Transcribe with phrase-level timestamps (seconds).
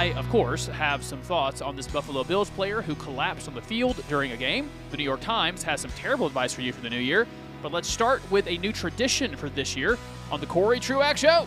[0.00, 3.60] I, of course, have some thoughts on this Buffalo Bills player who collapsed on the
[3.60, 4.70] field during a game.
[4.90, 7.26] The New York Times has some terrible advice for you for the new year.
[7.62, 9.98] But let's start with a new tradition for this year
[10.32, 11.46] on the Cory Truax Show.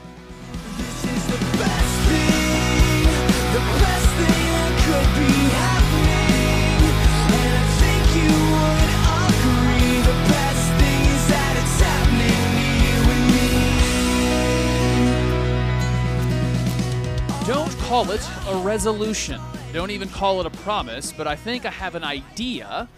[17.94, 19.40] Call it a resolution.
[19.72, 22.90] Don't even call it a promise, but I think I have an idea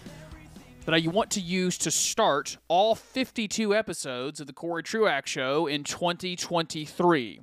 [0.86, 5.68] that I want to use to start all 52 episodes of the Cory Truax Show
[5.68, 7.42] in 2023.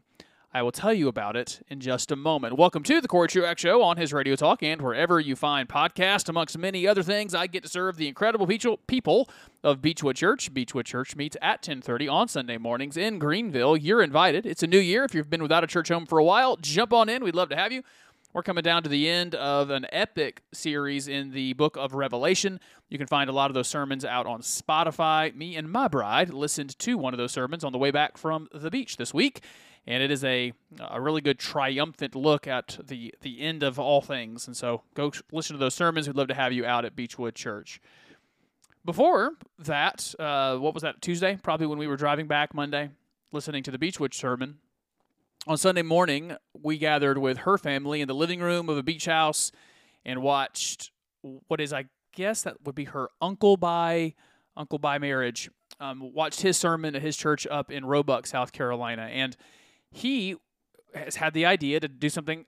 [0.54, 2.58] I will tell you about it in just a moment.
[2.58, 6.28] Welcome to the Cory Truax Show on his Radio Talk and wherever you find podcasts.
[6.28, 8.46] Amongst many other things, I get to serve the incredible
[8.86, 9.30] people
[9.64, 10.52] of Beechwood Church.
[10.52, 13.78] Beechwood Church meets at 10:30 on Sunday mornings in Greenville.
[13.78, 14.44] You're invited.
[14.44, 15.04] It's a new year.
[15.04, 17.24] If you've been without a church home for a while, jump on in.
[17.24, 17.82] We'd love to have you.
[18.34, 22.60] We're coming down to the end of an epic series in the book of Revelation.
[22.90, 25.34] You can find a lot of those sermons out on Spotify.
[25.34, 28.48] Me and my bride listened to one of those sermons on the way back from
[28.52, 29.42] the beach this week,
[29.86, 30.52] and it is a
[30.90, 34.46] a really good triumphant look at the the end of all things.
[34.46, 36.06] And so go listen to those sermons.
[36.06, 37.80] We'd love to have you out at Beechwood Church.
[38.84, 41.38] Before that, uh, what was that Tuesday?
[41.40, 42.90] Probably when we were driving back Monday,
[43.30, 44.58] listening to the Beechwood sermon
[45.46, 49.06] on Sunday morning, we gathered with her family in the living room of a beach
[49.06, 49.50] house
[50.04, 54.14] and watched what is, I guess, that would be her uncle by
[54.56, 55.50] uncle by marriage.
[55.80, 59.36] Um, watched his sermon at his church up in Roebuck, South Carolina, and
[59.92, 60.36] he
[60.94, 62.46] has had the idea to do something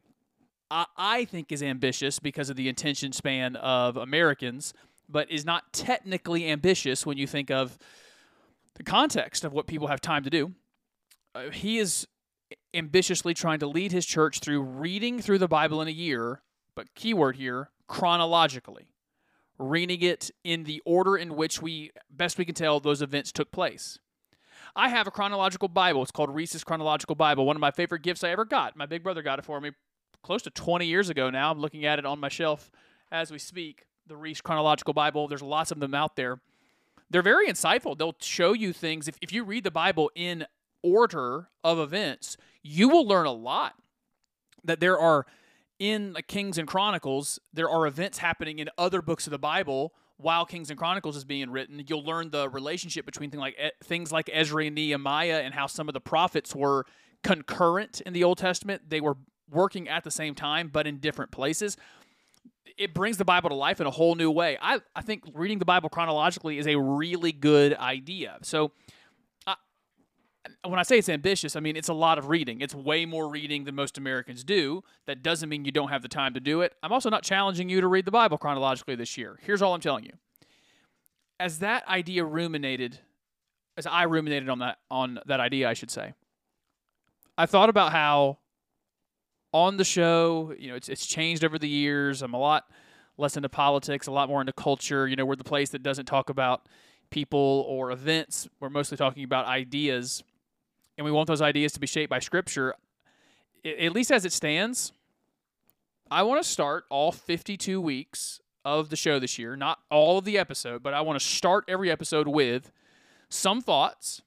[0.70, 4.74] I, I think is ambitious because of the attention span of Americans,
[5.08, 7.78] but is not technically ambitious when you think of
[8.74, 10.52] the context of what people have time to do.
[11.34, 12.06] Uh, he is
[12.72, 16.42] ambitiously trying to lead his church through reading through the Bible in a year,
[16.74, 18.88] but keyword here, chronologically.
[19.58, 23.52] Reading it in the order in which we, best we can tell, those events took
[23.52, 23.98] place.
[24.76, 26.02] I have a chronological Bible.
[26.02, 27.46] It's called Reese's Chronological Bible.
[27.46, 28.76] One of my favorite gifts I ever got.
[28.76, 29.70] My big brother got it for me
[30.22, 31.50] close to 20 years ago now.
[31.50, 32.70] I'm looking at it on my shelf
[33.12, 33.84] as we speak.
[34.06, 35.28] The Reese Chronological Bible.
[35.28, 36.40] There's lots of them out there.
[37.08, 37.96] They're very insightful.
[37.96, 39.06] They'll show you things.
[39.06, 40.44] If, if you read the Bible in
[40.82, 43.74] order of events, you will learn a lot.
[44.64, 45.24] That there are
[45.78, 50.46] in Kings and Chronicles, there are events happening in other books of the Bible while
[50.46, 51.82] Kings and Chronicles is being written.
[51.86, 55.88] You'll learn the relationship between things like things like Ezra and Nehemiah and how some
[55.88, 56.86] of the prophets were
[57.22, 58.82] concurrent in the Old Testament.
[58.88, 59.16] They were
[59.50, 61.76] working at the same time, but in different places.
[62.76, 64.58] It brings the Bible to life in a whole new way.
[64.60, 68.38] I, I think reading the Bible chronologically is a really good idea.
[68.42, 68.72] So
[70.64, 72.60] when I say it's ambitious, I mean it's a lot of reading.
[72.60, 74.82] It's way more reading than most Americans do.
[75.06, 76.74] That doesn't mean you don't have the time to do it.
[76.82, 79.38] I'm also not challenging you to read the Bible chronologically this year.
[79.42, 80.12] Here's all I'm telling you.
[81.40, 82.98] As that idea ruminated,
[83.76, 86.14] as I ruminated on that on that idea, I should say,
[87.36, 88.38] I thought about how
[89.52, 92.22] on the show, you know, it's it's changed over the years.
[92.22, 92.64] I'm a lot
[93.16, 95.08] less into politics, a lot more into culture.
[95.08, 96.68] You know, we're the place that doesn't talk about
[97.10, 98.48] people or events.
[98.60, 100.22] We're mostly talking about ideas
[100.96, 102.74] and we want those ideas to be shaped by Scripture,
[103.64, 104.92] at least as it stands,
[106.10, 110.24] I want to start all 52 weeks of the show this year, not all of
[110.24, 112.70] the episode, but I want to start every episode with
[113.28, 114.22] some thoughts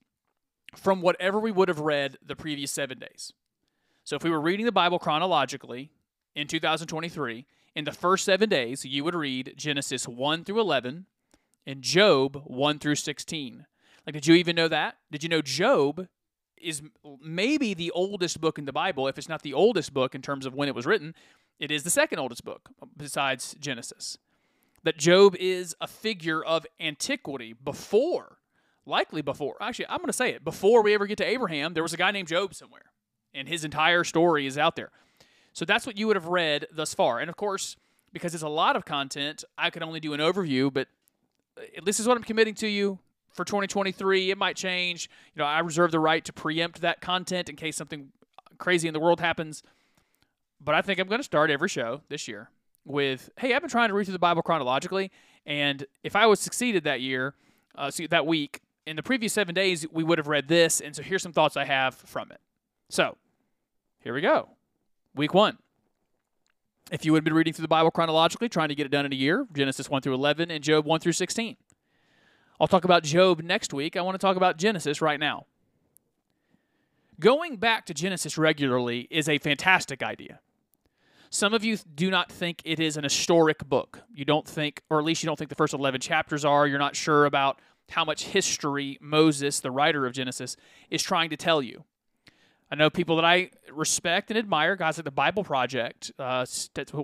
[0.76, 3.34] from whatever we would have read the previous seven days.
[4.04, 5.92] So if we were reading the Bible chronologically
[6.36, 7.46] in 2023,
[7.76, 11.06] in the first seven days, you would read Genesis 1 through 11
[11.66, 13.66] and Job 1 through 16.
[14.06, 14.98] Like, did you even know that?
[15.12, 16.08] Did you know Job
[16.62, 16.82] is
[17.22, 19.08] maybe the oldest book in the Bible.
[19.08, 21.16] If it's not the oldest book in terms of when it was written,
[21.60, 24.18] it is the second oldest book besides Genesis.
[24.84, 28.38] That Job is a figure of antiquity before,
[28.86, 31.84] likely before, actually, I'm going to say it, before we ever get to Abraham, there
[31.84, 32.92] was a guy named Job somewhere,
[33.34, 34.92] and his entire story is out there.
[35.54, 37.20] So that's what you would have read thus far.
[37.20, 37.76] And of course,
[38.14, 40.88] because it's a lot of content, I could only do an overview, but
[41.58, 43.00] uh, this is what I'm committing to you
[43.38, 44.32] for 2023.
[44.32, 45.10] It might change.
[45.34, 48.12] You know, I reserve the right to preempt that content in case something
[48.58, 49.64] crazy in the world happens.
[50.60, 52.50] But I think I'm going to start every show this year
[52.84, 55.12] with, "Hey, I've been trying to read through the Bible chronologically,
[55.46, 57.36] and if I was succeeded that year,
[57.76, 60.96] uh, so that week, in the previous seven days, we would have read this, and
[60.96, 62.40] so here's some thoughts I have from it.
[62.90, 63.18] So,
[64.00, 64.50] here we go.
[65.14, 65.60] Week one.
[66.92, 69.12] If you had been reading through the Bible chronologically, trying to get it done in
[69.12, 71.58] a year, Genesis 1 through 11 and Job 1 through 16.
[72.60, 73.96] I'll talk about Job next week.
[73.96, 75.46] I want to talk about Genesis right now.
[77.20, 80.40] Going back to Genesis regularly is a fantastic idea.
[81.30, 84.02] Some of you do not think it is an historic book.
[84.14, 86.66] You don't think, or at least you don't think the first 11 chapters are.
[86.66, 87.60] You're not sure about
[87.90, 90.56] how much history Moses, the writer of Genesis,
[90.90, 91.84] is trying to tell you.
[92.70, 96.12] I know people that I respect and admire, guys like the Bible Project.
[96.20, 96.46] Uh,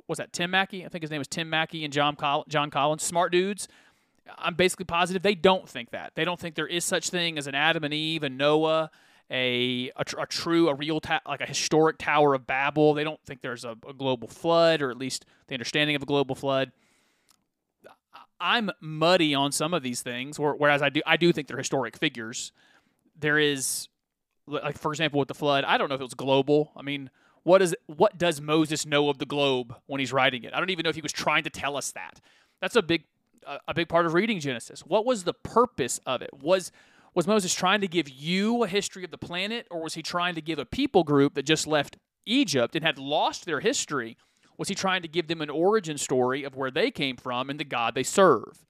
[0.08, 0.86] was that Tim Mackie?
[0.86, 3.02] I think his name was Tim Mackie and John Col- Jon Collins.
[3.04, 3.68] Smart dudes.
[4.38, 6.14] I'm basically positive they don't think that.
[6.16, 8.90] They don't think there is such thing as an Adam and Eve, a Noah,
[9.30, 12.94] a a, tr- a true, a real, ta- like a historic Tower of Babel.
[12.94, 16.06] They don't think there's a, a global flood, or at least the understanding of a
[16.06, 16.72] global flood.
[18.40, 21.98] I'm muddy on some of these things, whereas I do I do think they're historic
[21.98, 22.52] figures.
[23.18, 23.88] There is,
[24.48, 26.72] like for example, with the flood, I don't know if it was global.
[26.76, 27.10] I mean,
[27.44, 30.54] what is what does Moses know of the globe when he's writing it?
[30.54, 32.20] I don't even know if he was trying to tell us that.
[32.60, 33.06] That's a big
[33.68, 34.82] a, big part of reading Genesis.
[34.82, 36.30] What was the purpose of it?
[36.42, 36.72] Was
[37.16, 40.34] was Moses trying to give you a history of the planet, or was he trying
[40.34, 44.18] to give a people group that just left Egypt and had lost their history?
[44.58, 47.60] Was he trying to give them an origin story of where they came from and
[47.60, 48.66] the God they serve?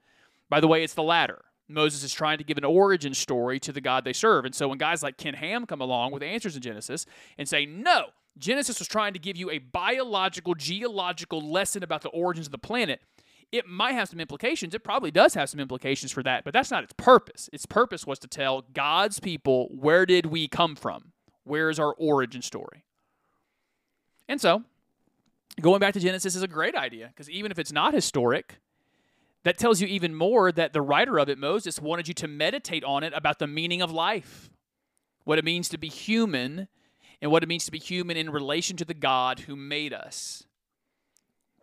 [0.49, 1.45] By the way, it's the latter.
[1.69, 4.45] Moses is trying to give an origin story to the God they serve.
[4.45, 7.05] And so when guys like Ken Ham come along with answers in Genesis
[7.37, 12.09] and say, no, Genesis was trying to give you a biological, geological lesson about the
[12.09, 13.01] origins of the planet,
[13.53, 14.73] it might have some implications.
[14.73, 17.51] It probably does have some implications for that, but that's not its purpose.
[17.53, 21.11] Its purpose was to tell God's people, where did we come from?
[21.43, 22.83] Where is our origin story?
[24.27, 24.63] And so,
[25.61, 28.55] going back to Genesis is a great idea because even if it's not historic,
[29.43, 32.83] that tells you even more that the writer of it, Moses, wanted you to meditate
[32.83, 34.49] on it about the meaning of life,
[35.25, 36.69] what it means to be human,
[37.21, 40.45] and what it means to be human in relation to the God who made us.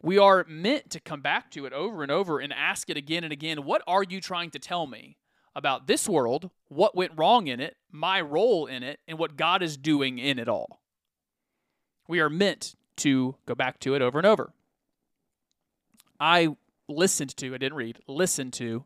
[0.02, 3.24] We are meant to come back to it over and over and ask it again
[3.24, 5.16] and again what are you trying to tell me
[5.54, 9.62] about this world, what went wrong in it, my role in it, and what God
[9.62, 10.80] is doing in it all?
[12.08, 14.52] We are meant to go back to it over and over.
[16.18, 16.56] I
[16.88, 18.84] listened to, I didn't read, listened to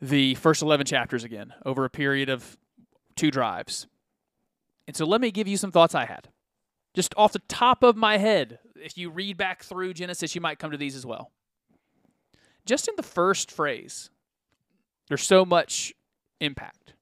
[0.00, 2.56] the first 11 chapters again over a period of
[3.16, 3.86] two drives.
[4.86, 6.28] And so let me give you some thoughts I had.
[6.94, 10.58] Just off the top of my head, if you read back through Genesis, you might
[10.58, 11.32] come to these as well.
[12.64, 14.10] Just in the first phrase,
[15.08, 15.92] there's so much
[16.40, 16.94] impact.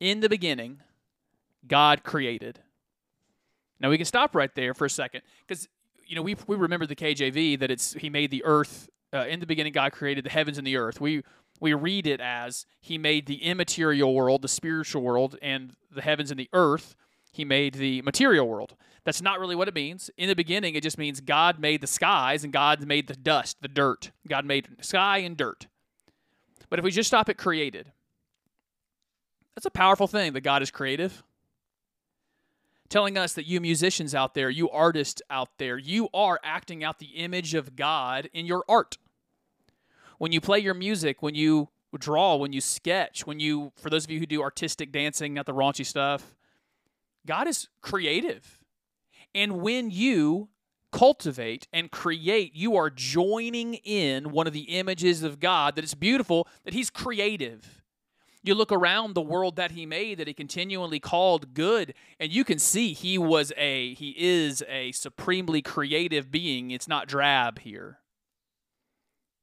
[0.00, 0.80] In the beginning,
[1.66, 2.60] God created.
[3.78, 5.68] Now we can stop right there for a second because
[6.06, 8.88] you know we we remember the KJV that it's He made the earth.
[9.12, 11.00] Uh, in the beginning, God created the heavens and the earth.
[11.00, 11.22] We
[11.60, 16.30] we read it as He made the immaterial world, the spiritual world, and the heavens
[16.30, 16.96] and the earth.
[17.32, 18.74] He made the material world.
[19.04, 20.10] That's not really what it means.
[20.16, 23.56] In the beginning, it just means God made the skies and God made the dust,
[23.62, 24.10] the dirt.
[24.28, 25.66] God made sky and dirt.
[26.68, 27.92] But if we just stop at created,
[29.54, 31.22] that's a powerful thing that God is creative.
[32.88, 36.98] Telling us that you musicians out there, you artists out there, you are acting out
[36.98, 38.98] the image of God in your art.
[40.18, 41.68] When you play your music, when you
[41.98, 45.46] draw, when you sketch, when you, for those of you who do artistic dancing, not
[45.46, 46.36] the raunchy stuff,
[47.26, 48.59] God is creative.
[49.34, 50.48] And when you
[50.92, 55.94] cultivate and create, you are joining in one of the images of God that is
[55.94, 57.82] beautiful, that He's creative.
[58.42, 62.44] You look around the world that He made, that He continually called good, and you
[62.44, 66.70] can see He was a, He is a supremely creative being.
[66.70, 67.98] It's not drab here.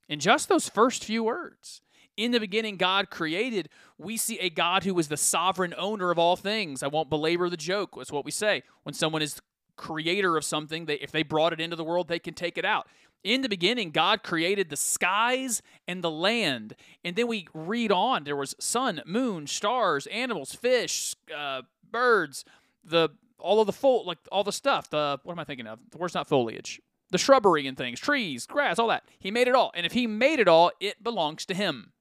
[0.09, 1.81] In just those first few words,
[2.15, 6.17] in the beginning, God created, we see a God who is the sovereign owner of
[6.17, 6.81] all things.
[6.81, 7.91] I won't belabor the joke.
[7.95, 8.63] That's what we say.
[8.83, 9.39] When someone is
[9.77, 12.65] creator of something, they, if they brought it into the world, they can take it
[12.65, 12.87] out.
[13.23, 16.75] In the beginning, God created the skies and the land.
[17.03, 22.45] And then we read on there was sun, moon, stars, animals, fish, uh, birds,
[22.83, 24.89] the all of the fo- like all the stuff.
[24.89, 25.79] The what am I thinking of?
[25.91, 26.81] The word's not foliage.
[27.09, 29.03] The shrubbery and things, trees, grass, all that.
[29.19, 29.71] He made it all.
[29.73, 31.93] And if he made it all, it belongs to him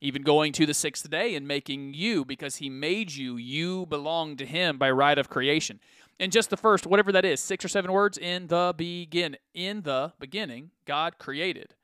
[0.00, 4.36] even going to the sixth day and making you because he made you you belong
[4.36, 5.78] to him by right of creation
[6.20, 9.82] and just the first whatever that is six or seven words in the begin in
[9.82, 11.74] the beginning god created.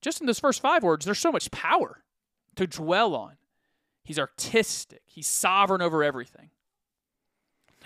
[0.00, 2.02] Just in those first five words there's so much power
[2.56, 3.34] to dwell on.
[4.04, 5.02] He's artistic.
[5.04, 6.48] He's sovereign over everything.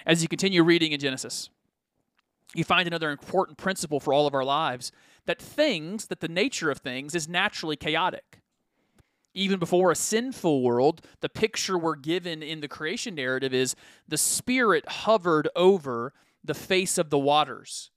[0.07, 1.49] As you continue reading in genesis
[2.55, 4.93] you find another important principle for all of our lives
[5.25, 8.42] that things that the nature of things is naturally chaotic
[9.35, 13.75] even before a sinful world, the picture we're given in the creation narrative is
[14.07, 16.12] the Spirit hovered over
[16.45, 17.91] the face of the waters.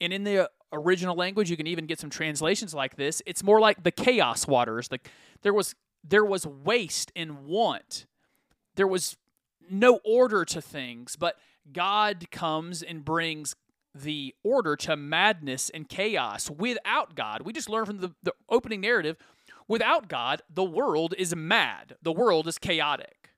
[0.00, 3.22] And in the original language, you can even get some translations like this.
[3.26, 4.88] It's more like the chaos waters.
[4.90, 5.10] Like
[5.42, 8.06] there was there was waste and want.
[8.76, 9.16] There was
[9.70, 11.36] no order to things, but
[11.70, 13.54] God comes and brings
[13.94, 17.42] the order to madness and chaos without God.
[17.42, 19.16] We just learned from the, the opening narrative
[19.70, 23.30] without God, the world is mad, the world is chaotic.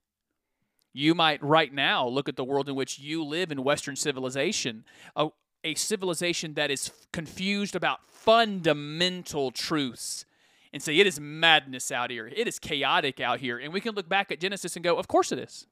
[0.95, 4.85] You might right now look at the world in which you live in Western civilization,
[5.15, 5.29] a,
[5.63, 10.25] a civilization that is confused about fundamental truths,
[10.73, 12.27] and say it is madness out here.
[12.35, 13.59] It is chaotic out here.
[13.59, 15.67] And we can look back at Genesis and go, of course it is.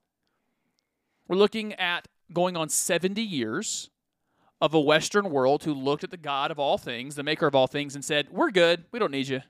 [1.26, 3.88] We're looking at going on 70 years
[4.61, 7.55] of a Western world who looked at the God of all things, the maker of
[7.55, 8.85] all things, and said, We're good.
[8.93, 9.40] We don't need you.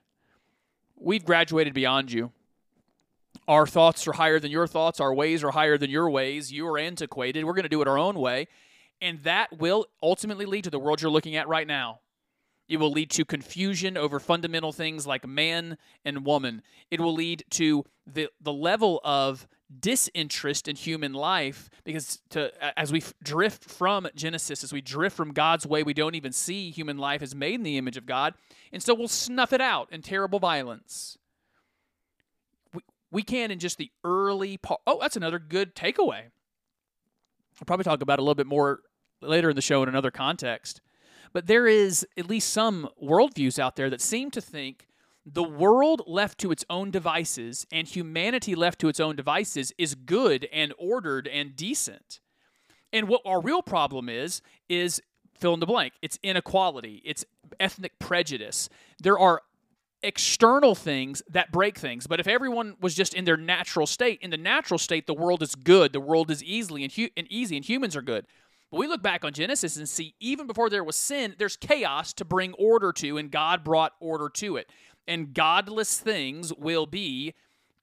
[1.03, 2.31] We've graduated beyond you.
[3.47, 4.99] Our thoughts are higher than your thoughts.
[4.99, 6.51] Our ways are higher than your ways.
[6.51, 7.43] You are antiquated.
[7.43, 8.47] We're going to do it our own way.
[9.01, 12.01] And that will ultimately lead to the world you're looking at right now.
[12.71, 16.61] It will lead to confusion over fundamental things like man and woman.
[16.89, 19.45] It will lead to the, the level of
[19.77, 22.49] disinterest in human life because to
[22.79, 26.71] as we drift from Genesis, as we drift from God's way, we don't even see
[26.71, 28.35] human life as made in the image of God,
[28.71, 31.17] and so we'll snuff it out in terrible violence.
[32.73, 34.79] We, we can in just the early part.
[34.87, 36.23] Oh, that's another good takeaway.
[37.59, 38.79] I'll probably talk about a little bit more
[39.21, 40.79] later in the show in another context.
[41.33, 44.87] But there is at least some worldviews out there that seem to think
[45.25, 49.93] the world left to its own devices and humanity left to its own devices is
[49.95, 52.19] good and ordered and decent.
[52.91, 55.01] And what our real problem is, is
[55.39, 55.93] fill in the blank.
[56.01, 57.23] It's inequality, it's
[57.59, 58.67] ethnic prejudice.
[59.01, 59.41] There are
[60.03, 62.07] external things that break things.
[62.07, 65.43] But if everyone was just in their natural state, in the natural state, the world
[65.43, 65.93] is good.
[65.93, 68.25] The world is easily and, hu- and easy, and humans are good.
[68.71, 72.13] But we look back on Genesis and see even before there was sin, there's chaos
[72.13, 74.69] to bring order to, and God brought order to it.
[75.07, 77.33] And godless things will be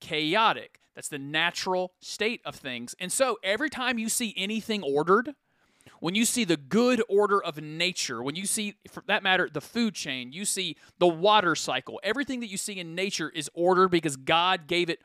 [0.01, 0.81] chaotic.
[0.95, 2.95] That's the natural state of things.
[2.99, 5.35] And so every time you see anything ordered,
[6.01, 9.61] when you see the good order of nature, when you see, for that matter, the
[9.61, 13.89] food chain, you see the water cycle, everything that you see in nature is ordered
[13.89, 15.01] because God gave it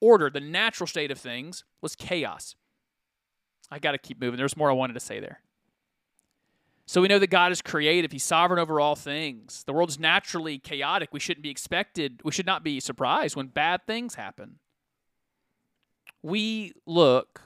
[0.00, 0.30] order.
[0.30, 2.54] The natural state of things was chaos.
[3.70, 4.36] I got to keep moving.
[4.36, 5.40] There's more I wanted to say there.
[6.86, 8.10] So we know that God is creative.
[8.10, 9.62] He's sovereign over all things.
[9.64, 11.10] The world is naturally chaotic.
[11.12, 14.58] We shouldn't be expected, we should not be surprised when bad things happen.
[16.22, 17.42] We look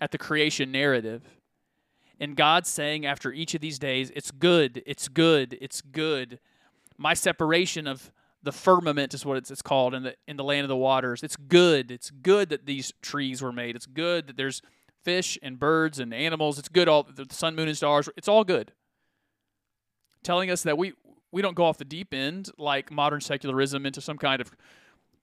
[0.00, 1.22] at the creation narrative
[2.20, 6.38] and God saying after each of these days, it's good, it's good, it's good.
[6.98, 10.64] My separation of the firmament is what it's, it's called in the in the land
[10.64, 11.22] of the waters.
[11.22, 11.90] It's good.
[11.90, 13.74] It's good that these trees were made.
[13.74, 14.62] It's good that there's
[15.04, 16.58] fish and birds and animals.
[16.58, 18.08] It's good all the sun, moon, and stars.
[18.16, 18.72] It's all good.
[20.22, 20.92] Telling us that we
[21.32, 24.50] we don't go off the deep end like modern secularism into some kind of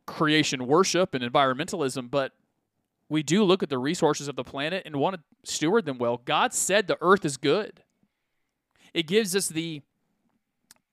[0.06, 2.32] creation worship and environmentalism, but
[3.10, 6.22] we do look at the resources of the planet and want to steward them well.
[6.24, 7.84] God said the earth is good.
[8.94, 9.82] It gives us the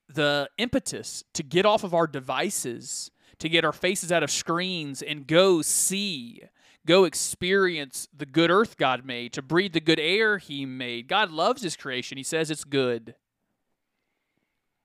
[0.08, 5.02] the impetus to get off of our devices, to get our faces out of screens
[5.02, 6.42] and go see,
[6.86, 11.08] go experience the good earth God made, to breathe the good air He made.
[11.08, 12.18] God loves His creation.
[12.18, 13.14] He says it's good.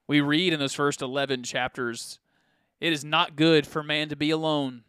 [0.07, 2.19] We read in those first 11 chapters,
[2.79, 4.83] it is not good for man to be alone.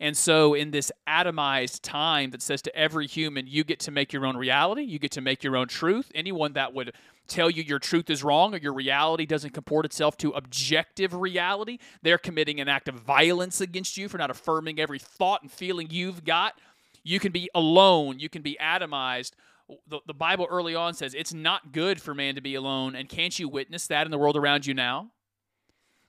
[0.00, 4.12] And so, in this atomized time that says to every human, you get to make
[4.12, 6.10] your own reality, you get to make your own truth.
[6.14, 6.92] Anyone that would
[7.26, 11.78] tell you your truth is wrong or your reality doesn't comport itself to objective reality,
[12.02, 15.88] they're committing an act of violence against you for not affirming every thought and feeling
[15.90, 16.58] you've got.
[17.02, 19.32] You can be alone, you can be atomized.
[19.88, 22.94] The, the Bible early on says it's not good for man to be alone.
[22.94, 25.10] And can't you witness that in the world around you now?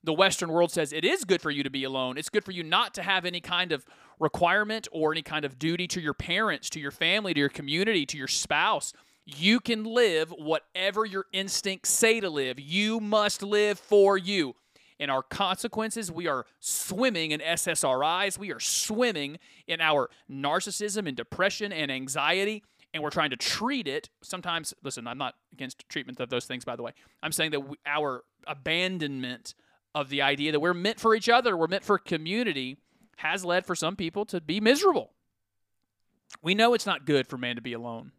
[0.06, 2.18] the Western world says it is good for you to be alone.
[2.18, 3.86] It's good for you not to have any kind of
[4.20, 8.06] requirement or any kind of duty to your parents, to your family, to your community,
[8.06, 8.94] to your spouse.
[9.26, 12.60] You can live whatever your instincts say to live.
[12.60, 14.56] You must live for you.
[14.98, 18.38] In our consequences, we are swimming in SSRIs.
[18.38, 22.64] We are swimming in our narcissism and depression and anxiety
[22.94, 26.64] and we're trying to treat it sometimes listen i'm not against treatment of those things
[26.64, 26.92] by the way
[27.22, 29.54] i'm saying that we, our abandonment
[29.96, 32.78] of the idea that we're meant for each other, we're meant for community,
[33.18, 35.14] has led for some people to be miserable.
[36.42, 38.12] We know it's not good for man to be alone.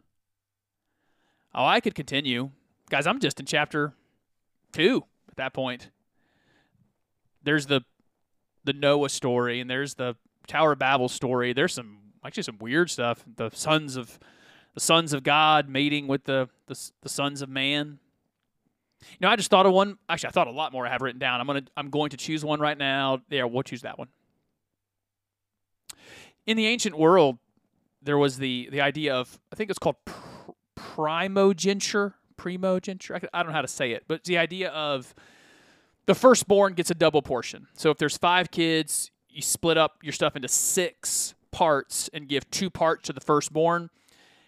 [1.57, 2.51] Oh, I could continue.
[2.91, 3.95] Guys, I'm just in chapter
[4.73, 5.89] two at that point.
[7.43, 7.81] There's the
[8.65, 11.55] the Noah story and there's the Tower of Babel story.
[11.55, 13.25] There's some actually some weird stuff.
[13.37, 14.19] The sons of
[14.75, 18.01] the sons of God mating with the the, the sons of man.
[19.01, 19.97] You know, I just thought of one.
[20.11, 20.87] Actually, I thought a lot more.
[20.87, 21.41] I have written down.
[21.41, 21.65] I'm gonna.
[21.77, 23.21] I'm going to choose one right now.
[23.31, 24.09] There, we'll choose that one.
[26.47, 27.39] In the ancient world,
[28.03, 29.97] there was the the idea of I think it's called
[30.97, 32.15] primogeniture.
[32.37, 33.21] primogeniture.
[33.33, 35.15] I don't know how to say it, but the idea of
[36.07, 37.67] the firstborn gets a double portion.
[37.75, 42.51] So if there's five kids, you split up your stuff into six parts and give
[42.51, 43.91] two parts to the firstborn.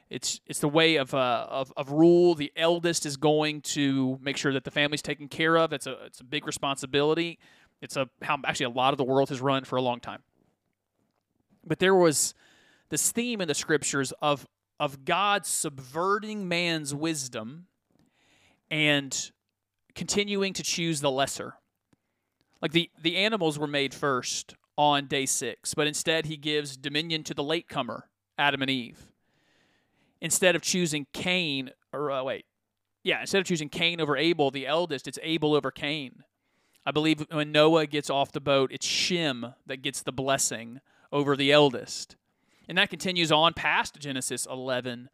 [0.09, 2.35] It's it's the way of, uh, of of rule.
[2.35, 5.75] The eldest is going to make sure that the family's taken care of.
[5.75, 7.39] It's a it's a big responsibility.
[7.83, 10.23] It's a how actually a lot of the world has run for a long time.
[11.67, 12.33] But there was
[12.89, 14.47] this theme in the scriptures of
[14.81, 17.67] of God subverting man's wisdom
[18.71, 19.31] and
[19.95, 21.55] continuing to choose the lesser.
[22.63, 27.25] Like the the animals were made first on day 6, but instead he gives dominion
[27.25, 29.13] to the latecomer, Adam and Eve.
[30.21, 32.45] Instead of choosing Cain or uh, wait.
[33.03, 36.25] Yeah, instead of choosing Cain over Abel, the eldest, it's Abel over Cain.
[36.85, 40.81] I believe when Noah gets off the boat, it's Shem that gets the blessing
[41.13, 42.17] over the eldest.
[42.69, 45.09] And that continues on past Genesis 11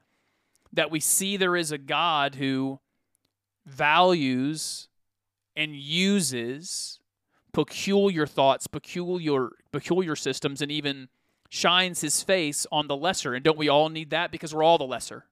[0.73, 2.81] that we see there is a God who
[3.65, 4.89] values
[5.57, 6.99] and uses
[7.53, 11.09] peculiar thoughts, peculiar peculiar systems and even
[11.49, 13.35] shines his face on the lesser.
[13.35, 15.27] And don't we all need that because we're all the lesser.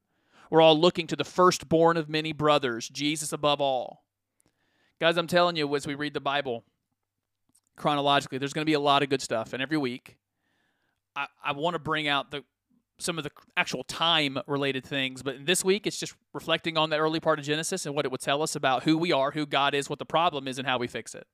[0.48, 4.04] We're all looking to the firstborn of many brothers, Jesus above all.
[5.00, 6.62] Guys, I'm telling you as we read the Bible
[7.74, 10.16] chronologically, there's going to be a lot of good stuff and every week
[11.14, 12.44] I, I want to bring out the
[12.98, 16.96] some of the actual time related things, but this week it's just reflecting on the
[16.96, 19.44] early part of Genesis and what it would tell us about who we are, who
[19.44, 21.26] God is, what the problem is, and how we fix it.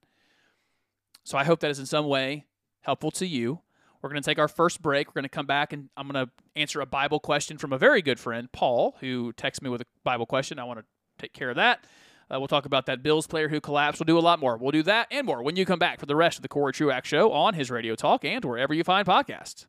[1.24, 2.46] So I hope that is in some way
[2.80, 3.60] helpful to you.
[4.00, 5.08] We're going to take our first break.
[5.08, 7.78] We're going to come back and I'm going to answer a Bible question from a
[7.78, 10.58] very good friend, Paul, who texted me with a Bible question.
[10.58, 10.84] I want to
[11.18, 11.84] take care of that.
[12.30, 14.00] Uh, we'll talk about that Bills player who collapsed.
[14.00, 14.56] We'll do a lot more.
[14.56, 16.72] We'll do that and more when you come back for the rest of the Cory
[16.72, 19.66] Truax Show on his Radio Talk and wherever you find podcasts.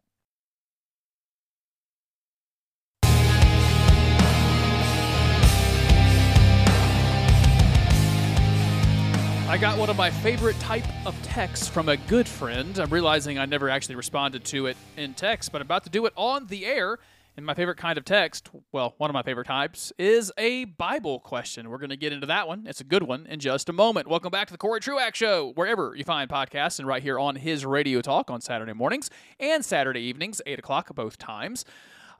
[9.49, 12.77] I got one of my favorite type of texts from a good friend.
[12.77, 16.05] I'm realizing I never actually responded to it in text, but I'm about to do
[16.05, 16.99] it on the air.
[17.39, 21.21] And my favorite kind of text, well, one of my favorite types, is a Bible
[21.21, 21.69] question.
[21.69, 22.67] We're going to get into that one.
[22.67, 24.09] It's a good one in just a moment.
[24.09, 27.37] Welcome back to the Cory Truax Show, wherever you find podcasts, and right here on
[27.37, 31.63] his Radio Talk on Saturday mornings and Saturday evenings, 8 o'clock both times.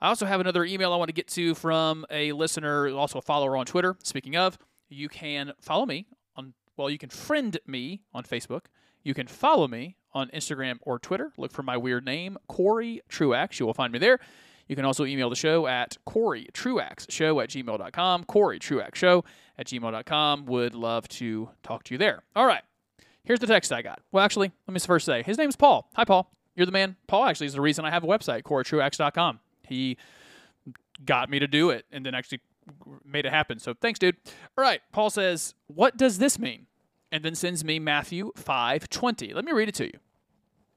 [0.00, 3.22] I also have another email I want to get to from a listener, also a
[3.22, 3.96] follower on Twitter.
[4.02, 4.56] Speaking of,
[4.88, 8.62] you can follow me on, well, you can friend me on Facebook.
[9.02, 11.30] You can follow me on Instagram or Twitter.
[11.36, 13.60] Look for my weird name, Cory Truax.
[13.60, 14.18] You will find me there.
[14.70, 18.22] You can also email the show at Cory Truax Show at gmail.com.
[18.22, 19.24] Cory Truax Show
[19.58, 20.46] at gmail.com.
[20.46, 22.22] Would love to talk to you there.
[22.36, 22.62] All right.
[23.24, 24.00] Here's the text I got.
[24.12, 25.90] Well, actually, let me first say his name's Paul.
[25.96, 26.30] Hi, Paul.
[26.54, 26.94] You're the man.
[27.08, 29.40] Paul actually is the reason I have a website, CoryTruax.com.
[29.66, 29.98] He
[31.04, 32.38] got me to do it and then actually
[33.04, 33.58] made it happen.
[33.58, 34.18] So thanks, dude.
[34.56, 34.82] All right.
[34.92, 36.66] Paul says, What does this mean?
[37.10, 39.34] And then sends me Matthew 5:20.
[39.34, 39.98] Let me read it to you.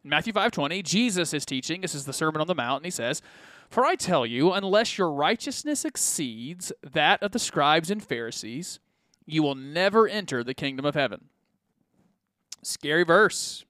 [0.04, 1.82] Matthew 5:20, Jesus is teaching.
[1.82, 3.22] This is the Sermon on the Mount, and he says,
[3.70, 8.80] "For I tell you, unless your righteousness exceeds that of the scribes and Pharisees,
[9.26, 11.30] you will never enter the kingdom of heaven."
[12.62, 13.66] Scary verse.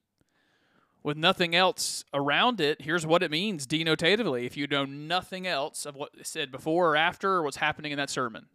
[1.03, 5.85] With nothing else around it, here's what it means denotatively if you know nothing else
[5.85, 8.47] of what is said before or after or what's happening in that sermon.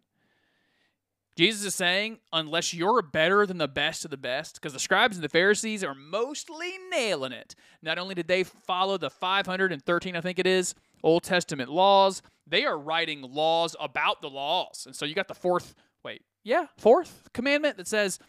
[1.35, 5.15] Jesus is saying, unless you're better than the best of the best, because the scribes
[5.15, 7.55] and the Pharisees are mostly nailing it.
[7.81, 10.73] Not only did they follow the 513, I think it is,
[11.03, 14.83] Old Testament laws, they are writing laws about the laws.
[14.85, 18.19] And so you got the fourth, wait, yeah, fourth commandment that says,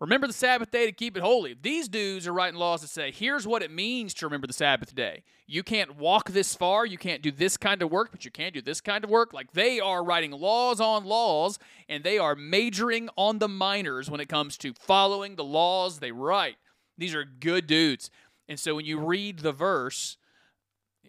[0.00, 1.54] remember the Sabbath day to keep it holy.
[1.60, 4.94] These dudes are writing laws that say, here's what it means to remember the Sabbath
[4.94, 5.22] day.
[5.46, 8.52] You can't walk this far, you can't do this kind of work, but you can
[8.52, 9.32] do this kind of work.
[9.32, 14.20] Like they are writing laws on laws, and they are majoring on the minors when
[14.20, 16.56] it comes to following the laws they write.
[16.98, 18.10] These are good dudes.
[18.48, 20.16] And so when you read the verse,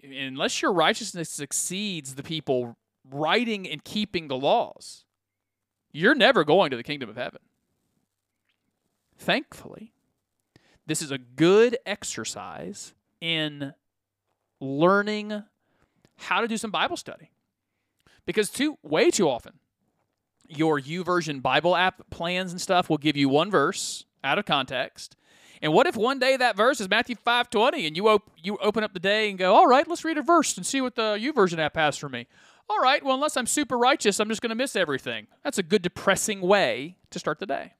[0.04, 2.76] unless your righteousness exceeds the people
[3.10, 5.06] writing and keeping the laws,
[5.92, 7.40] you're never going to the kingdom of heaven.
[9.18, 9.94] Thankfully,
[10.86, 13.74] this is a good exercise in
[14.60, 15.44] learning
[16.18, 17.32] how to do some Bible study.
[18.26, 19.54] Because too way too often,
[20.48, 25.16] your YouVersion Bible app plans and stuff will give you one verse out of context.
[25.64, 28.84] And what if one day that verse is Matthew 5:20 and you op- you open
[28.84, 31.18] up the day and go, "All right, let's read a verse and see what the
[31.18, 32.28] YouVersion app has for me."
[32.70, 35.28] All right, well, unless I'm super righteous, I'm just going to miss everything.
[35.42, 37.74] That's a good depressing way to start the day.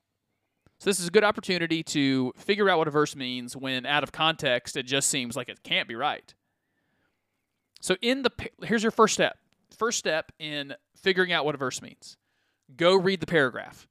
[0.80, 4.04] So this is a good opportunity to figure out what a verse means when out
[4.04, 6.34] of context it just seems like it can't be right.
[7.82, 8.32] So in the
[8.64, 9.38] here's your first step.
[9.78, 12.16] First step in figuring out what a verse means.
[12.78, 13.88] go read the paragraph.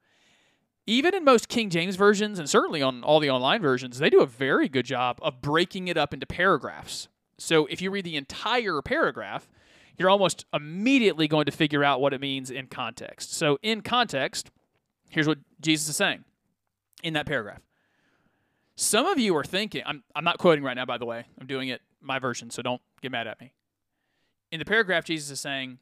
[0.87, 4.21] Even in most King James versions, and certainly on all the online versions, they do
[4.21, 7.09] a very good job of breaking it up into paragraphs.
[7.39, 9.49] So if you read the entire paragraph,
[9.97, 13.35] you're almost immediately going to figure out what it means in context.
[13.35, 14.51] So, in context,
[15.11, 16.25] here's what Jesus is saying
[17.03, 17.61] in that paragraph.
[18.75, 21.47] Some of you are thinking, I'm, I'm not quoting right now, by the way, I'm
[21.47, 23.53] doing it my version, so don't get mad at me.
[24.51, 25.79] In the paragraph, Jesus is saying,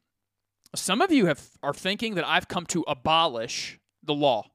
[0.74, 4.49] Some of you have, are thinking that I've come to abolish the law.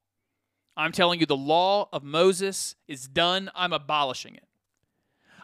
[0.78, 4.48] I'm telling you, the law of Moses is done, I'm abolishing it.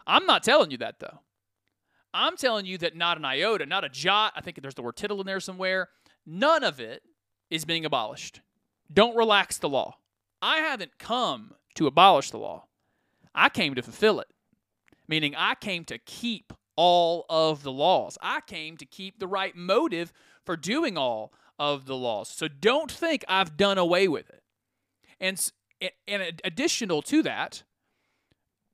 [0.06, 1.20] I'm not telling you that, though.
[2.12, 4.96] I'm telling you that not an iota, not a jot, I think there's the word
[4.96, 5.88] tittle in there somewhere,
[6.26, 7.02] none of it
[7.50, 8.40] is being abolished.
[8.92, 9.96] Don't relax the law.
[10.42, 12.66] I haven't come to abolish the law.
[13.34, 14.28] I came to fulfill it,
[15.08, 18.18] meaning I came to keep all of the laws.
[18.20, 20.12] I came to keep the right motive
[20.44, 22.28] for doing all of the laws.
[22.28, 24.41] So don't think I've done away with it.
[25.22, 25.40] And,
[26.06, 27.62] and additional to that,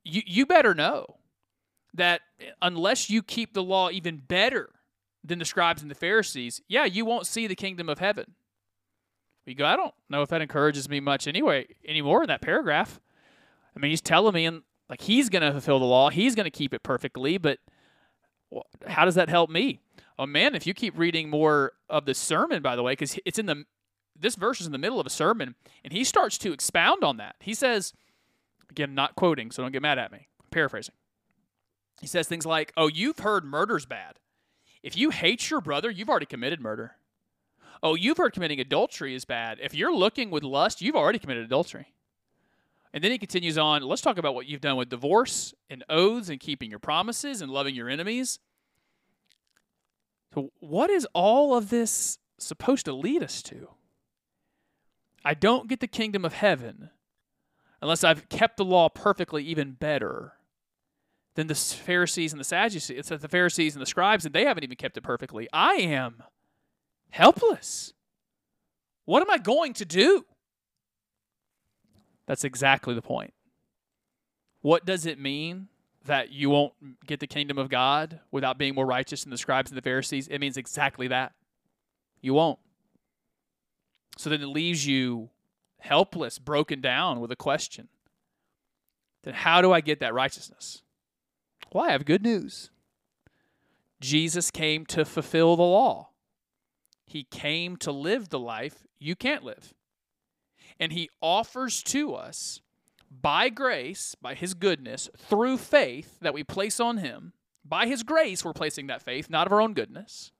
[0.03, 1.19] you, you better know
[1.95, 2.23] that
[2.61, 4.71] unless you keep the law even better
[5.23, 8.35] than the scribes and the Pharisees, yeah, you won't see the kingdom of heaven.
[9.45, 13.01] You go, I don't know if that encourages me much anyway anymore in that paragraph.
[13.75, 16.45] I mean, he's telling me and like he's going to fulfill the law, he's going
[16.45, 17.59] to keep it perfectly, but
[18.87, 19.81] how does that help me?
[20.19, 23.39] Oh man, if you keep reading more of the sermon, by the way, because it's
[23.39, 23.65] in the
[24.21, 25.55] this verse is in the middle of a sermon,
[25.85, 27.37] and he starts to expound on that.
[27.41, 27.93] He says,
[28.71, 30.29] again, not quoting, so don't get mad at me.
[30.41, 30.95] I'm paraphrasing.
[32.01, 34.21] He says things like, "Oh, you've heard murder's bad.
[34.83, 36.97] If you hate your brother, you've already committed murder.
[37.83, 39.59] Oh, you've heard committing adultery is bad.
[39.61, 41.93] If you're looking with lust, you've already committed adultery."
[42.93, 46.31] And then he continues on, let's talk about what you've done with divorce and oaths
[46.31, 48.39] and keeping your promises and loving your enemies.
[50.35, 53.69] So, what is all of this supposed to lead us to?
[55.29, 56.89] I don't get the kingdom of heaven
[57.83, 60.33] unless I've kept the law perfectly, even better
[61.35, 62.97] than the Pharisees and the Sadducees.
[62.99, 65.47] It's that the Pharisees and the scribes, and they haven't even kept it perfectly.
[65.53, 66.23] I am
[67.11, 67.93] helpless.
[69.05, 70.25] What am I going to do?
[72.25, 73.35] That's exactly the point.
[74.63, 75.69] What does it mean
[76.07, 76.73] that you won't
[77.07, 80.27] get the kingdom of God without being more righteous than the scribes and the Pharisees?
[80.29, 81.35] It means exactly that.
[82.23, 82.59] You won't.
[84.19, 85.31] So then it leaves you
[85.79, 87.87] helpless, broken down with a question.
[89.23, 90.83] Then how do I get that righteousness?
[91.73, 92.71] Well, I have good news.
[94.01, 96.11] Jesus came to fulfill the law.
[97.07, 99.73] He came to live the life you can't live.
[100.81, 102.61] And he offers to us
[103.11, 107.35] by grace, by his goodness, through faith that we place on him.
[107.65, 110.33] By his grace, we're placing that faith, not of our own goodness.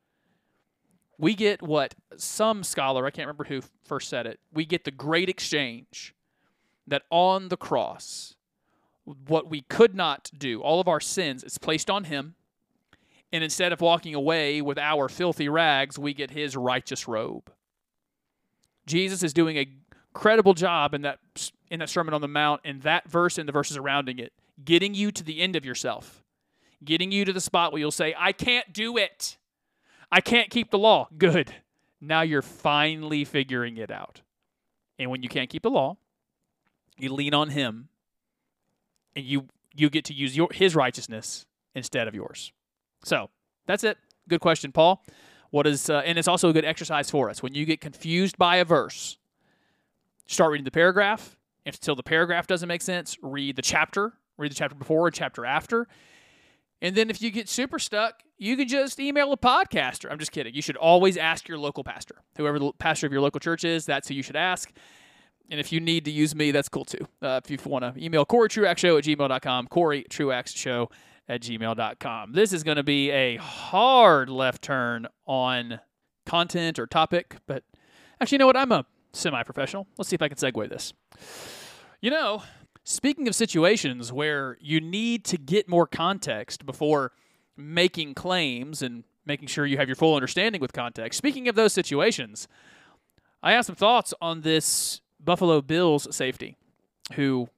[1.19, 4.91] We get what some scholar, I can't remember who first said it, we get the
[4.91, 6.15] great exchange
[6.87, 8.37] that on the cross,
[9.27, 12.35] what we could not do, all of our sins, is placed on him.
[13.33, 17.53] And instead of walking away with our filthy rags, we get his righteous robe.
[18.87, 19.69] Jesus is doing a
[20.15, 21.19] credible job in that
[21.71, 24.33] in that Sermon on the Mount and that verse and the verses surrounding it,
[24.65, 26.25] getting you to the end of yourself,
[26.83, 29.37] getting you to the spot where you'll say, "I can't do it.
[30.11, 31.55] I can't keep the law." Good.
[32.01, 34.23] Now you're finally figuring it out.
[34.99, 35.97] And when you can't keep the law,
[36.97, 37.89] you lean on him
[39.15, 42.53] and you you get to use your his righteousness instead of yours.
[43.05, 43.31] So,
[43.67, 43.99] that's it.
[44.29, 45.05] Good question, Paul.
[45.51, 47.43] What is uh, and it's also a good exercise for us.
[47.43, 49.19] When you get confused by a verse,
[50.27, 51.37] start reading the paragraph.
[51.67, 55.45] Until the paragraph doesn't make sense, read the chapter, read the chapter before and chapter
[55.45, 55.87] after.
[56.81, 60.11] And then if you get super stuck, you can just email a podcaster.
[60.11, 60.55] I'm just kidding.
[60.55, 62.17] You should always ask your local pastor.
[62.37, 64.71] Whoever the pastor of your local church is, that's who you should ask.
[65.51, 67.07] And if you need to use me, that's cool too.
[67.23, 70.91] Uh, if you want to email Cory Truax Show at gmail.com, Cory Truax Show
[71.29, 72.33] at gmail.com.
[72.33, 75.81] This is going to be a hard left turn on
[76.27, 77.65] content or topic, but
[78.21, 78.57] actually, you know what?
[78.57, 79.87] I'm a semi professional.
[79.97, 80.93] Let's see if I can segue this.
[82.01, 82.43] You know,
[82.89, 87.13] speaking of situations where you need to get more context before
[87.55, 91.75] making claims and making sure you have your full understanding with context, speaking of those
[91.75, 92.49] situations,
[93.43, 96.57] I have some thoughts on this Buffalo Bills safety,
[97.13, 97.51] who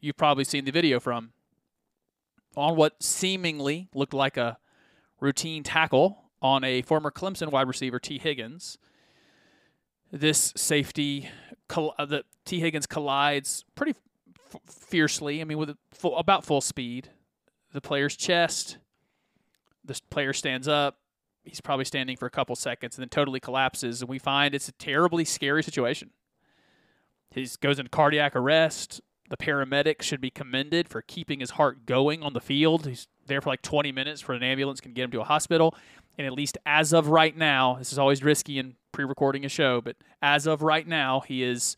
[0.00, 1.32] you've probably seen the video from,
[2.56, 4.56] on what seemingly looked like a
[5.18, 8.78] routine tackle on a former Clemson wide receiver, Tee Higgins.
[10.12, 11.28] This safety,
[11.74, 13.94] uh, the Tee Higgins collides pretty
[14.54, 15.40] f- fiercely.
[15.40, 17.10] I mean, with full, about full speed.
[17.72, 18.78] The player's chest.
[19.84, 20.98] The player stands up.
[21.44, 24.00] he's probably standing for a couple seconds and then totally collapses.
[24.00, 26.10] And we find it's a terribly scary situation.
[27.30, 29.00] He goes into cardiac arrest.
[29.28, 32.86] The paramedics should be commended for keeping his heart going on the field.
[32.86, 35.74] He's there for like 20 minutes for an ambulance can get him to a hospital.
[36.16, 39.48] And at least as of right now, this is always risky in pre recording a
[39.48, 41.76] show, but as of right now, he is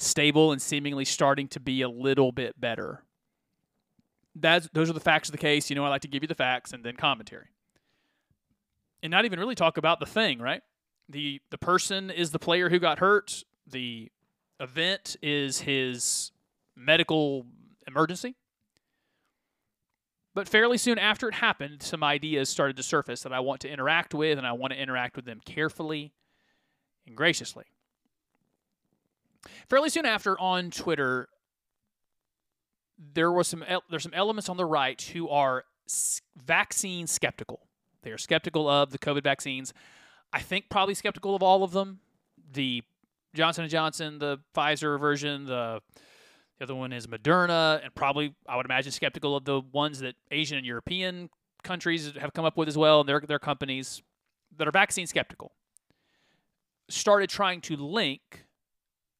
[0.00, 3.04] stable and seemingly starting to be a little bit better.
[4.34, 5.68] That's, those are the facts of the case.
[5.68, 7.48] You know, I like to give you the facts and then commentary.
[9.02, 10.62] And not even really talk about the thing, right?
[11.08, 13.42] The the person is the player who got hurt.
[13.66, 14.12] The
[14.60, 16.32] event is his
[16.76, 17.46] medical
[17.86, 18.36] emergency.
[20.34, 23.70] But fairly soon after it happened, some ideas started to surface that I want to
[23.70, 26.12] interact with, and I want to interact with them carefully
[27.06, 27.64] and graciously.
[29.68, 31.28] Fairly soon after on Twitter,
[33.14, 35.64] there was some there's some elements on the right who are
[36.36, 37.66] vaccine skeptical.
[38.02, 39.72] They are skeptical of the COVID vaccines.
[40.32, 42.00] I think probably skeptical of all of them.
[42.52, 42.82] The
[43.34, 45.80] Johnson and Johnson, the Pfizer version, the
[46.58, 50.14] the other one is Moderna, and probably I would imagine skeptical of the ones that
[50.30, 51.30] Asian and European
[51.62, 54.02] countries have come up with as well, and their their companies
[54.56, 55.52] that are vaccine skeptical
[56.88, 58.44] started trying to link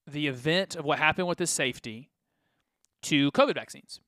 [0.06, 2.10] the event of what happened with this safety
[3.02, 4.00] to COVID vaccines.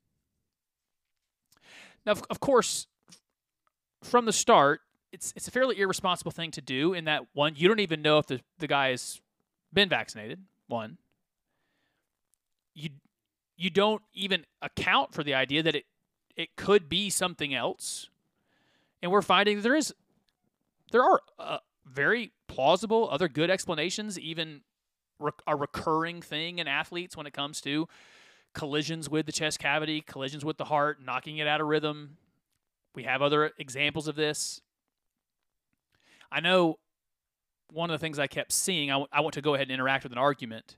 [2.05, 2.87] Now, of course,
[4.03, 4.81] from the start,
[5.13, 8.19] it's it's a fairly irresponsible thing to do in that one, you don't even know
[8.19, 9.21] if the, the guy has
[9.73, 10.41] been vaccinated.
[10.67, 10.99] One.
[12.75, 12.91] You
[13.57, 15.85] you don't even account for the idea that it
[16.37, 18.09] it could be something else.
[19.03, 19.95] And we're finding that there is
[20.91, 24.63] there are uh, very plausible other good explanations even
[25.47, 27.89] a recurring thing in athletes when it comes to
[28.55, 32.17] collisions with the chest cavity, collisions with the heart, knocking it out of rhythm.
[32.95, 34.61] We have other examples of this.
[36.31, 36.79] I know
[37.73, 39.73] one of the things I kept seeing, I, w- I want to go ahead and
[39.73, 40.77] interact with an argument.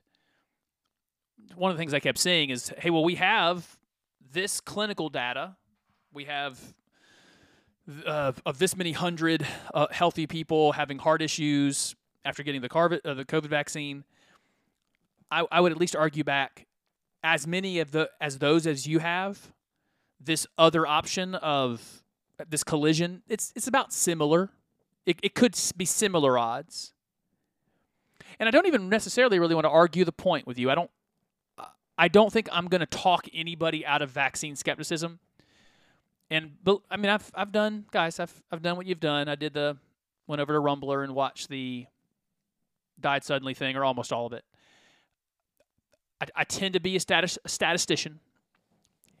[1.55, 3.77] One of the things I kept seeing is, hey, well, we have
[4.31, 5.57] this clinical data.
[6.13, 6.59] We have
[8.05, 13.01] uh, of this many hundred uh, healthy people having heart issues after getting the, carv-
[13.03, 14.05] uh, the COVID vaccine.
[15.31, 16.67] I, I would at least argue back
[17.23, 19.51] as many of the as those as you have.
[20.19, 22.03] This other option of
[22.49, 24.51] this collision, it's it's about similar.
[25.05, 26.93] It, it could be similar odds.
[28.39, 30.71] And I don't even necessarily really want to argue the point with you.
[30.71, 30.89] I don't
[31.97, 35.19] I don't think I'm going to talk anybody out of vaccine skepticism.
[36.29, 39.27] And but I mean I've I've done guys, I've I've done what you've done.
[39.29, 39.77] I did the
[40.27, 41.85] went over to Rumble and watched the
[42.99, 44.43] died suddenly thing or almost all of it.
[46.35, 48.19] I, I tend to be a, status, a statistician,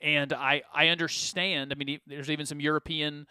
[0.01, 1.71] and I I understand.
[1.71, 3.27] I mean, there's even some European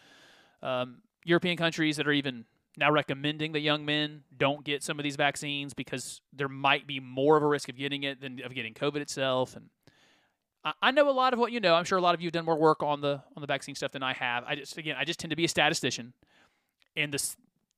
[0.62, 2.44] um, European countries that are even
[2.76, 6.98] now recommending that young men don't get some of these vaccines because there might be
[6.98, 9.54] more of a risk of getting it than of getting COVID itself.
[9.56, 9.68] And
[10.64, 11.74] I, I know a lot of what you know.
[11.74, 13.74] I'm sure a lot of you have done more work on the on the vaccine
[13.74, 14.44] stuff than I have.
[14.46, 16.12] I just again, I just tend to be a statistician,
[16.96, 17.36] and this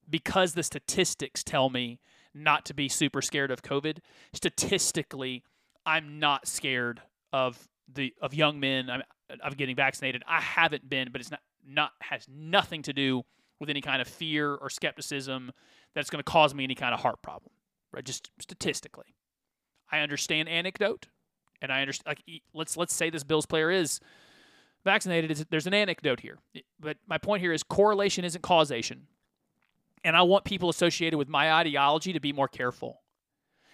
[0.08, 1.98] because the statistics tell me
[2.32, 3.98] not to be super scared of COVID.
[4.32, 5.42] Statistically,
[5.86, 7.00] I'm not scared
[7.32, 8.90] of the of young men
[9.42, 10.22] of getting vaccinated.
[10.26, 13.22] I haven't been, but it's not not has nothing to do
[13.60, 15.52] with any kind of fear or skepticism
[15.94, 17.52] that's going to cause me any kind of heart problem.
[17.92, 18.04] Right?
[18.04, 19.14] Just statistically,
[19.90, 21.06] I understand anecdote,
[21.62, 22.18] and I understand.
[22.18, 24.00] Like, let's let's say this Bills player is
[24.84, 25.46] vaccinated.
[25.50, 26.38] There's an anecdote here,
[26.80, 29.06] but my point here is correlation isn't causation,
[30.04, 33.02] and I want people associated with my ideology to be more careful,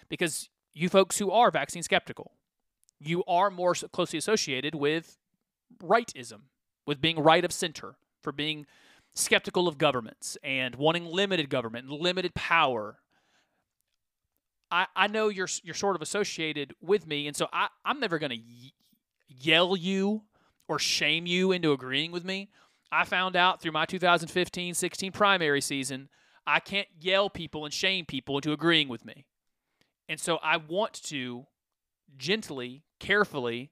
[0.09, 2.31] because you folks who are vaccine skeptical,
[2.99, 5.17] you are more closely associated with
[5.81, 6.41] rightism,
[6.85, 8.65] with being right of center, for being
[9.13, 12.97] skeptical of governments and wanting limited government and limited power.
[14.71, 18.17] I, I know you're you're sort of associated with me, and so I, I'm never
[18.17, 18.39] going to
[19.27, 20.23] yell you
[20.67, 22.49] or shame you into agreeing with me.
[22.91, 26.09] I found out through my 2015 16 primary season,
[26.47, 29.25] I can't yell people and shame people into agreeing with me.
[30.13, 31.47] And so I want to
[32.17, 33.71] gently, carefully,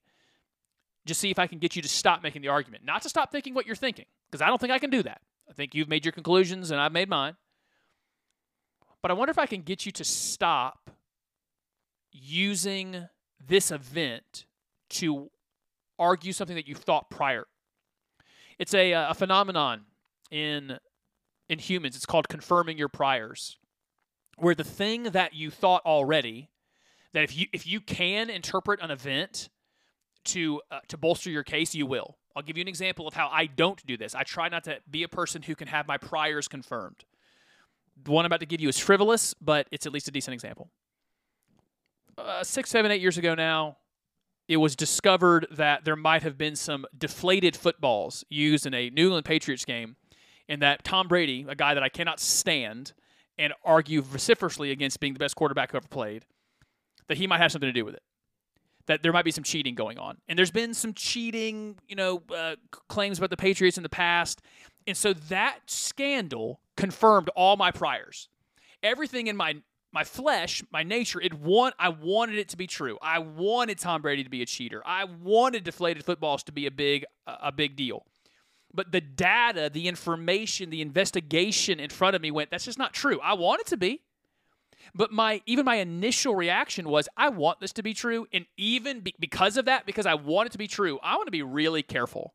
[1.05, 2.83] just see if I can get you to stop making the argument.
[2.83, 5.21] Not to stop thinking what you're thinking, because I don't think I can do that.
[5.47, 7.35] I think you've made your conclusions and I've made mine.
[9.03, 10.89] But I wonder if I can get you to stop
[12.11, 13.07] using
[13.47, 14.47] this event
[14.89, 15.29] to
[15.99, 17.45] argue something that you've thought prior.
[18.57, 19.81] It's a, uh, a phenomenon
[20.31, 20.79] in
[21.49, 21.95] in humans.
[21.95, 23.57] It's called confirming your priors
[24.41, 26.49] where the thing that you thought already
[27.13, 29.49] that if you if you can interpret an event
[30.25, 32.17] to uh, to bolster your case, you will.
[32.35, 34.15] I'll give you an example of how I don't do this.
[34.15, 37.03] I try not to be a person who can have my priors confirmed.
[38.03, 40.33] The one I'm about to give you is frivolous, but it's at least a decent
[40.33, 40.69] example.
[42.17, 43.77] Uh, six, seven, eight years ago now,
[44.47, 49.07] it was discovered that there might have been some deflated footballs used in a New
[49.07, 49.97] England Patriots game,
[50.47, 52.93] and that Tom Brady, a guy that I cannot stand
[53.37, 56.25] and argue vociferously against being the best quarterback who ever played,
[57.07, 58.03] that he might have something to do with it.
[58.87, 60.17] That there might be some cheating going on.
[60.27, 62.55] And there's been some cheating, you know, uh,
[62.89, 64.41] claims about the Patriots in the past.
[64.87, 68.27] And so that scandal confirmed all my priors.
[68.83, 69.55] Everything in my
[69.93, 72.97] my flesh, my nature, it want I wanted it to be true.
[73.01, 74.81] I wanted Tom Brady to be a cheater.
[74.85, 78.05] I wanted deflated footballs to be a big a big deal.
[78.73, 82.93] But the data, the information, the investigation in front of me went, that's just not
[82.93, 83.19] true.
[83.21, 84.01] I want it to be.
[84.95, 89.01] But my even my initial reaction was, I want this to be true, and even
[89.01, 91.43] be, because of that, because I want it to be true, I want to be
[91.43, 92.33] really careful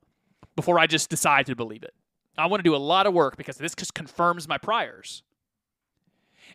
[0.55, 1.95] before I just decide to believe it.
[2.39, 5.23] I want to do a lot of work because this just confirms my priors.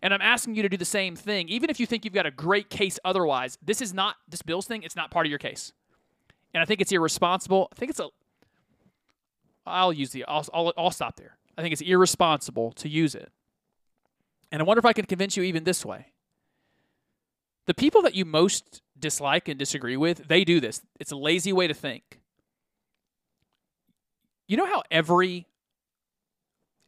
[0.02, 1.50] And I'm asking you to do the same thing.
[1.50, 4.66] Even if you think you've got a great case otherwise, this is not, this Bills
[4.66, 5.74] thing, it's not part of your case.
[6.54, 7.68] And I think it's irresponsible.
[7.72, 8.10] I think it's a,
[9.66, 11.38] I'll use the, I'll, I'll, I'll stop there.
[11.58, 13.32] I think it's irresponsible to use it.
[14.52, 16.08] And I wonder if I can convince you even this way.
[17.68, 20.82] The people that you most dislike and disagree with, they do this.
[21.00, 22.20] It's a lazy way to think.
[24.48, 25.48] You know how every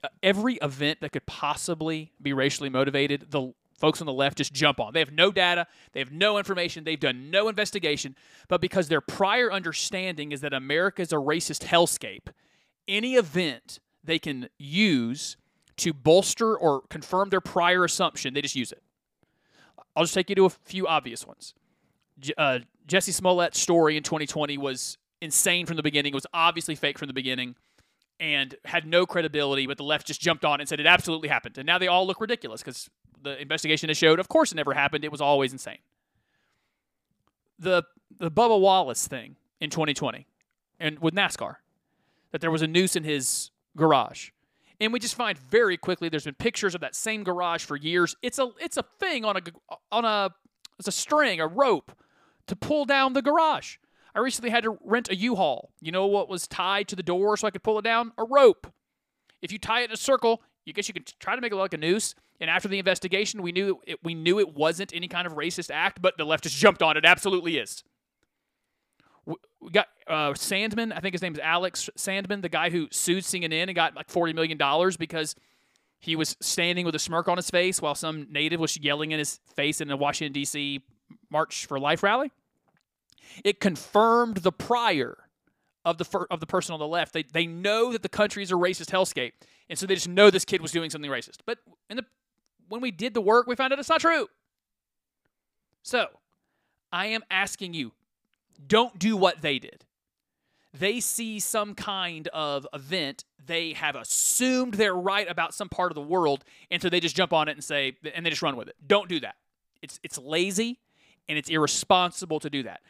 [0.03, 4.53] uh, every event that could possibly be racially motivated, the folks on the left just
[4.53, 4.93] jump on.
[4.93, 8.15] They have no data, they have no information, they've done no investigation,
[8.49, 12.27] but because their prior understanding is that America is a racist hellscape,
[12.87, 15.37] any event they can use
[15.77, 18.83] to bolster or confirm their prior assumption, they just use it.
[19.95, 21.53] I'll just take you to a few obvious ones.
[22.37, 26.11] Uh, Jussie Smollett's story in 2020 was insane from the beginning.
[26.11, 27.55] It was obviously fake from the beginning
[28.19, 31.29] and had no credibility, but the left just jumped on it and said it absolutely
[31.29, 31.57] happened.
[31.57, 32.89] And now they all look ridiculous because
[33.21, 35.03] the investigation has showed, of course, it never happened.
[35.03, 35.79] It was always insane.
[37.59, 37.83] The
[38.19, 40.27] the Bubba Wallace thing in 2020,
[40.79, 41.55] and with NASCAR,
[42.33, 44.31] that there was a noose in his garage,
[44.81, 48.17] and we just find very quickly there's been pictures of that same garage for years.
[48.21, 49.41] It's a it's a thing on a
[49.89, 50.31] on a
[50.77, 51.93] it's a string, a rope
[52.47, 53.77] to pull down the garage.
[54.15, 55.71] I recently had to rent a U-Haul.
[55.81, 58.11] You know what was tied to the door so I could pull it down?
[58.17, 58.67] A rope.
[59.41, 61.55] If you tie it in a circle, you guess you could try to make it
[61.55, 62.15] look like a noose.
[62.39, 65.71] And after the investigation, we knew it, we knew it wasn't any kind of racist
[65.71, 67.05] act, but the left just jumped on it.
[67.05, 67.83] Absolutely is.
[69.63, 70.91] We got uh, Sandmann.
[70.95, 74.09] I think his name is Alex Sandmann, the guy who sued CNN and got like
[74.09, 75.35] forty million dollars because
[75.99, 79.19] he was standing with a smirk on his face while some native was yelling in
[79.19, 80.83] his face in a Washington D.C.
[81.29, 82.31] March for Life rally.
[83.45, 85.17] It confirmed the prior
[85.85, 87.13] of the fir- of the person on the left.
[87.13, 89.31] They they know that the country is a racist hellscape,
[89.69, 91.37] and so they just know this kid was doing something racist.
[91.45, 92.05] But in the
[92.67, 94.27] when we did the work, we found out it's not true.
[95.83, 96.07] So,
[96.91, 97.91] I am asking you,
[98.67, 99.85] don't do what they did.
[100.73, 105.95] They see some kind of event, they have assumed they're right about some part of
[105.95, 108.55] the world, and so they just jump on it and say, and they just run
[108.55, 108.75] with it.
[108.85, 109.35] Don't do that.
[109.83, 110.79] It's it's lazy
[111.27, 112.81] and it's irresponsible to do that.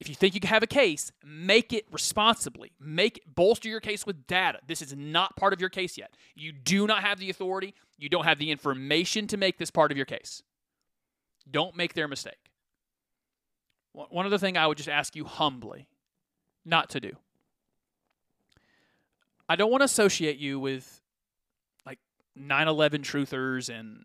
[0.00, 2.72] If you think you have a case, make it responsibly.
[2.80, 4.58] Make bolster your case with data.
[4.66, 6.14] This is not part of your case yet.
[6.34, 7.74] You do not have the authority.
[7.98, 10.42] You don't have the information to make this part of your case.
[11.50, 12.49] Don't make their mistake.
[13.92, 15.88] One other thing I would just ask you humbly
[16.64, 17.12] not to do.
[19.48, 21.00] I don't want to associate you with
[21.84, 21.98] like
[22.38, 24.04] 9/11 truthers and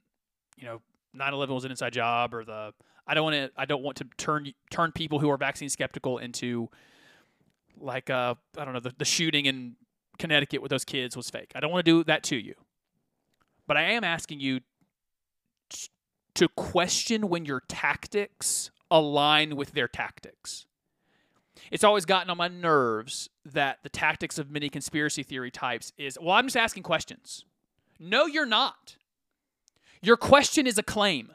[0.57, 0.81] you know
[1.15, 2.73] 9/11 was an inside job or the
[3.07, 3.51] I don't want to.
[3.55, 6.69] I don't want to turn turn people who are vaccine skeptical into
[7.77, 9.75] like uh I don't know the, the shooting in
[10.17, 11.51] Connecticut with those kids was fake.
[11.53, 12.55] I don't want to do that to you.
[13.67, 14.61] But I am asking you
[16.35, 20.65] to question when your tactics align with their tactics.
[21.71, 26.17] It's always gotten on my nerves that the tactics of many conspiracy theory types is,
[26.21, 27.45] well, I'm just asking questions.
[27.99, 28.97] No, you're not.
[30.01, 31.31] Your question is a claim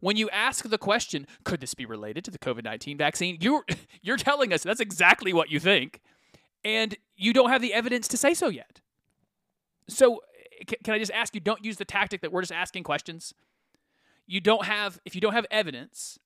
[0.00, 3.38] when you ask the question, could this be related to the COVID 19 vaccine?
[3.40, 3.64] You're,
[4.02, 6.00] you're telling us that's exactly what you think,
[6.64, 8.80] and you don't have the evidence to say so yet.
[9.88, 10.20] So,
[10.84, 13.34] can I just ask you, don't use the tactic that we're just asking questions?
[14.26, 16.18] You don't have, if you don't have evidence,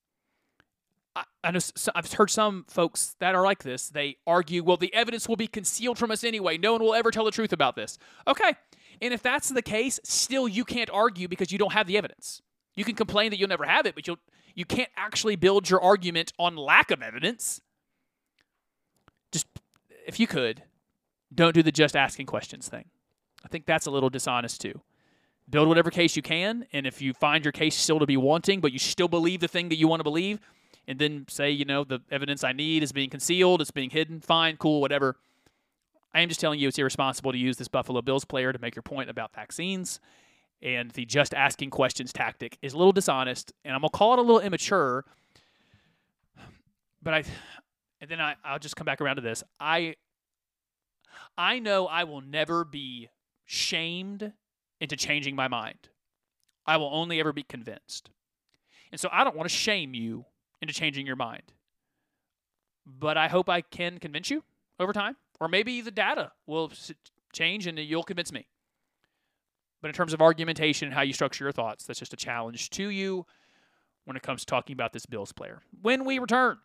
[1.16, 1.60] I, I know
[1.94, 3.88] I've heard some folks that are like this.
[3.88, 6.58] They argue, well, the evidence will be concealed from us anyway.
[6.58, 7.98] No one will ever tell the truth about this.
[8.26, 8.54] Okay.
[9.00, 12.42] And if that's the case, still you can't argue because you don't have the evidence.
[12.74, 14.18] You can complain that you'll never have it, but you'll
[14.56, 17.60] you can't actually build your argument on lack of evidence.
[19.32, 19.46] Just
[20.06, 20.62] if you could,
[21.34, 22.84] don't do the just asking questions thing.
[23.44, 24.80] I think that's a little dishonest too.
[25.48, 28.60] build whatever case you can, and if you find your case still to be wanting,
[28.60, 30.40] but you still believe the thing that you want to believe,
[30.86, 34.20] and then say, you know, the evidence I need is being concealed, it's being hidden,
[34.20, 35.16] fine, cool, whatever.
[36.12, 38.76] I am just telling you it's irresponsible to use this Buffalo Bills player to make
[38.76, 39.98] your point about vaccines.
[40.62, 44.18] And the just asking questions tactic is a little dishonest, and I'm gonna call it
[44.18, 45.04] a little immature.
[47.02, 47.24] But I,
[48.00, 49.42] and then I, I'll just come back around to this.
[49.58, 49.96] I,
[51.36, 53.08] I know I will never be
[53.44, 54.32] shamed
[54.80, 55.88] into changing my mind.
[56.66, 58.10] I will only ever be convinced.
[58.90, 60.24] And so I don't want to shame you
[60.64, 61.52] into changing your mind.
[62.86, 64.42] But I hope I can convince you
[64.80, 65.16] over time.
[65.40, 66.72] Or maybe the data will
[67.32, 68.46] change and you'll convince me.
[69.82, 72.70] But in terms of argumentation and how you structure your thoughts, that's just a challenge
[72.70, 73.26] to you
[74.06, 75.60] when it comes to talking about this Bills player.
[75.82, 76.58] When we return,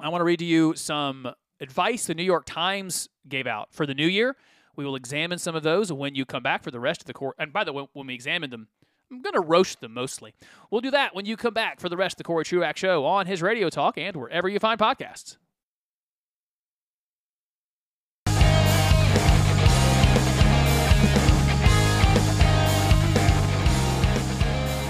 [0.00, 3.86] I want to read to you some advice the New York Times gave out for
[3.86, 4.36] the new year.
[4.76, 7.12] We will examine some of those when you come back for the rest of the
[7.12, 7.36] court.
[7.38, 8.68] And by the way, when we examine them,
[9.10, 10.34] I'm going to roast them mostly.
[10.70, 13.04] We'll do that when you come back for the rest of the Cory Truax Show
[13.04, 15.36] on his Radio Talk and wherever you find podcasts.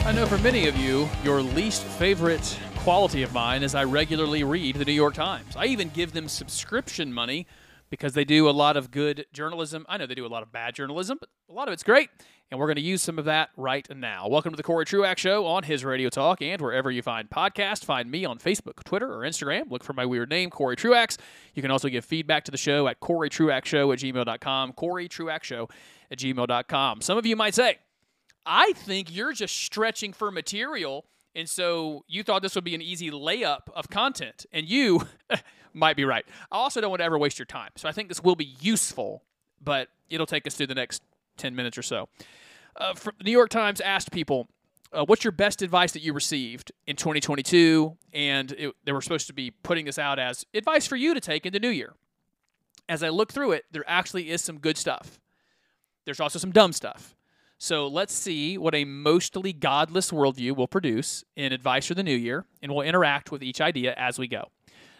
[0.06, 4.44] I know for many of you, your least favorite quality of mine is I regularly
[4.44, 5.56] read the New York Times.
[5.56, 7.46] I even give them subscription money
[7.94, 9.86] because they do a lot of good journalism.
[9.88, 12.10] I know they do a lot of bad journalism, but a lot of it's great.
[12.50, 14.26] And we're going to use some of that right now.
[14.26, 17.84] Welcome to the Cory Truax Show on his Radio Talk and wherever you find podcasts.
[17.84, 19.70] Find me on Facebook, Twitter, or Instagram.
[19.70, 21.18] Look for my weird name, Cory Truax.
[21.54, 24.72] You can also give feedback to the show at CoryTruaxShow at gmail.com.
[24.72, 25.70] CoryTruaxShow
[26.10, 27.00] at gmail.com.
[27.00, 27.78] Some of you might say,
[28.44, 31.04] I think you're just stretching for material.
[31.36, 34.46] And so you thought this would be an easy layup of content.
[34.52, 35.06] And you
[35.74, 36.24] might be right.
[36.50, 37.70] I also don't want to ever waste your time.
[37.76, 39.22] So I think this will be useful,
[39.62, 41.02] but it'll take us through the next
[41.36, 42.08] 10 minutes or so.
[42.76, 44.48] Uh, the New York Times asked people,
[44.92, 47.96] uh, what's your best advice that you received in 2022?
[48.12, 51.20] And it, they were supposed to be putting this out as advice for you to
[51.20, 51.94] take into New Year.
[52.88, 55.20] As I look through it, there actually is some good stuff.
[56.04, 57.14] There's also some dumb stuff.
[57.58, 62.14] So let's see what a mostly godless worldview will produce in advice for the new
[62.14, 64.48] year, and we'll interact with each idea as we go.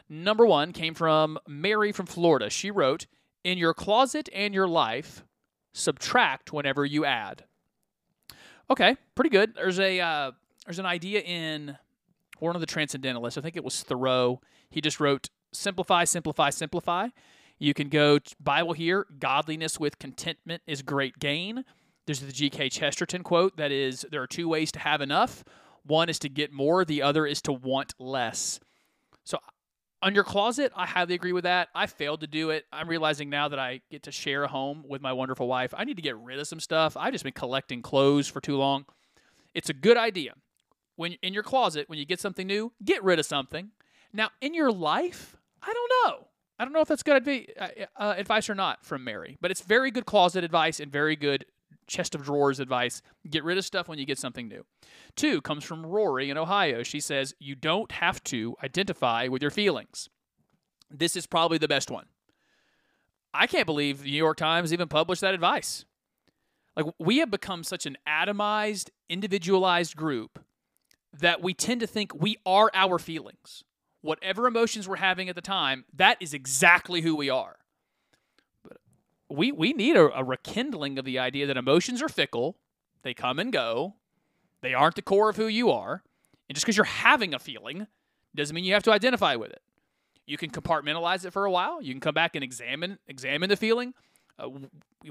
[0.09, 2.51] Number one came from Mary from Florida.
[2.51, 3.07] She wrote,
[3.43, 5.25] In your closet and your life,
[5.73, 7.45] subtract whenever you add.
[8.71, 9.55] Okay, pretty good.
[9.55, 10.33] There's a uh,
[10.67, 11.77] there's an idea in
[12.39, 13.39] one of the transcendentalists.
[13.39, 14.41] I think it was Thoreau.
[14.71, 17.09] He just wrote simplify, simplify, simplify.
[17.59, 19.07] You can go Bible here.
[19.19, 21.65] Godliness with contentment is great gain.
[22.07, 22.69] There's the G.K.
[22.69, 25.45] Chesterton quote that is, there are two ways to have enough.
[25.87, 28.61] One is to get more, the other is to want less.
[29.25, 29.39] So,
[30.05, 31.69] on your closet, I highly agree with that.
[31.75, 32.67] I failed to do it.
[32.71, 35.73] I'm realizing now that I get to share a home with my wonderful wife.
[35.75, 36.95] I need to get rid of some stuff.
[36.95, 38.85] I've just been collecting clothes for too long.
[39.55, 40.35] It's a good idea.
[40.97, 43.71] When in your closet, when you get something new, get rid of something.
[44.13, 46.29] Now, in your life, I don't know.
[46.59, 47.27] I don't know if that's good
[47.59, 51.17] uh, uh, advice or not from Mary, but it's very good closet advice and very
[51.17, 51.47] good
[51.87, 53.03] chest of drawers advice.
[53.29, 54.65] Get rid of stuff when you get something new.
[55.17, 56.83] Two comes from Rory in Ohio.
[56.83, 60.09] She says, You don't have to identify with your feelings.
[60.91, 62.07] This is probably the best one.
[63.33, 65.85] I can't believe the New York Times even published that advice.
[66.77, 70.39] Like, we have become such an atomized, individualized group
[71.13, 73.65] that we tend to think we are our feelings.
[74.03, 77.57] Whatever emotions we're having at the time, that is exactly who we are
[79.37, 82.57] we we need a, a, rekindling of the idea that emotions are fickle,
[83.03, 83.95] they come and go,
[84.61, 86.03] they aren't the core of who you are,
[86.49, 87.87] and just because you're having a feeling
[88.35, 89.63] doesn't mean you have to identify with it.
[90.27, 91.83] You can compartmentalize it for a while.
[91.83, 93.95] You can come back and examine examine the feeling.
[94.39, 94.49] Uh,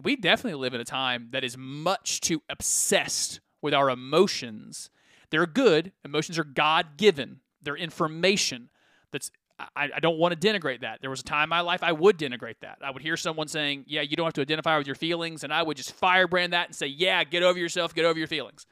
[0.01, 4.89] we definitely live in a time that is much too obsessed with our emotions.
[5.29, 5.93] They're good.
[6.03, 7.39] Emotions are God given.
[7.61, 8.69] They're information
[9.11, 10.99] that's I, I, don't want to denigrate that.
[11.01, 12.79] There was a time in my life I would denigrate that.
[12.83, 15.43] I would hear someone saying, Yeah, you don't have to identify with your feelings.
[15.43, 18.27] And I would just firebrand that and say, Yeah, get over yourself, get over your
[18.27, 18.65] feelings.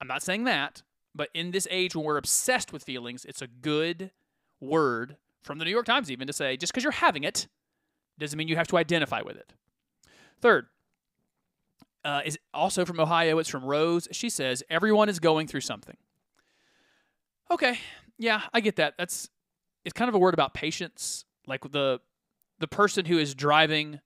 [0.00, 0.82] I'm not saying that,
[1.14, 4.10] but in this age when we're obsessed with feelings, it's a good
[4.60, 7.46] word from the New York Times even to say, just because you're having it
[8.18, 9.52] doesn't mean you have to identify with it.
[10.40, 10.66] Third,
[12.04, 13.38] uh, is also from Ohio.
[13.38, 14.08] It's from Rose.
[14.10, 15.96] She says, Everyone is going through something.
[17.50, 17.78] Okay,
[18.18, 18.94] yeah, I get that.
[18.98, 19.28] That's
[19.84, 21.24] it's kind of a word about patience.
[21.46, 22.00] Like the
[22.58, 24.00] the person who is driving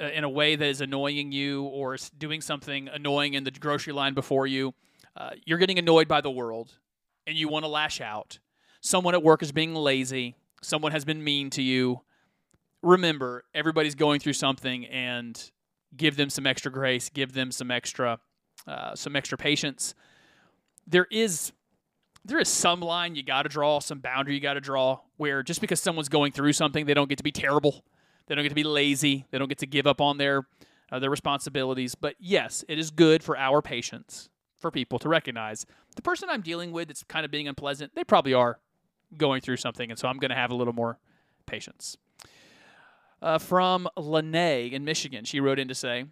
[0.00, 3.50] uh, in a way that is annoying you or is doing something annoying in the
[3.50, 4.74] grocery line before you,
[5.16, 6.78] uh, you're getting annoyed by the world
[7.26, 8.38] and you want to lash out.
[8.80, 10.36] Someone at work is being lazy.
[10.62, 12.02] Someone has been mean to you.
[12.82, 15.50] Remember, everybody's going through something and
[15.96, 18.18] give them some extra grace, give them some extra
[18.66, 19.94] uh, some extra patience.
[20.86, 21.52] There is
[22.24, 25.42] there is some line you got to draw, some boundary you got to draw, where
[25.42, 27.84] just because someone's going through something, they don't get to be terrible,
[28.26, 30.46] they don't get to be lazy, they don't get to give up on their
[30.92, 31.94] uh, their responsibilities.
[31.94, 35.64] But yes, it is good for our patience for people to recognize
[35.96, 37.94] the person I'm dealing with that's kind of being unpleasant.
[37.94, 38.58] They probably are
[39.16, 40.98] going through something, and so I'm going to have a little more
[41.46, 41.96] patience.
[43.22, 46.04] Uh, from Lene in Michigan, she wrote in to say,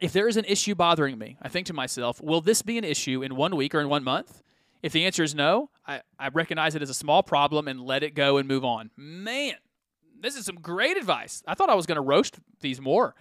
[0.00, 2.84] if there is an issue bothering me, I think to myself, will this be an
[2.84, 4.42] issue in one week or in one month?
[4.86, 8.04] If the answer is no, I, I recognize it as a small problem and let
[8.04, 8.92] it go and move on.
[8.96, 9.56] Man,
[10.20, 11.42] this is some great advice.
[11.44, 13.16] I thought I was going to roast these more.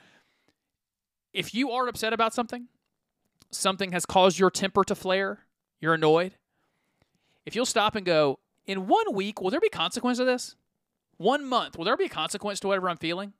[1.33, 2.67] If you are upset about something,
[3.49, 5.39] something has caused your temper to flare,
[5.81, 6.35] you're annoyed.
[7.47, 8.37] If you'll stop and go,
[8.67, 10.55] in one week, will there be consequence to this?
[11.17, 13.33] One month, will there be a consequence to whatever I'm feeling?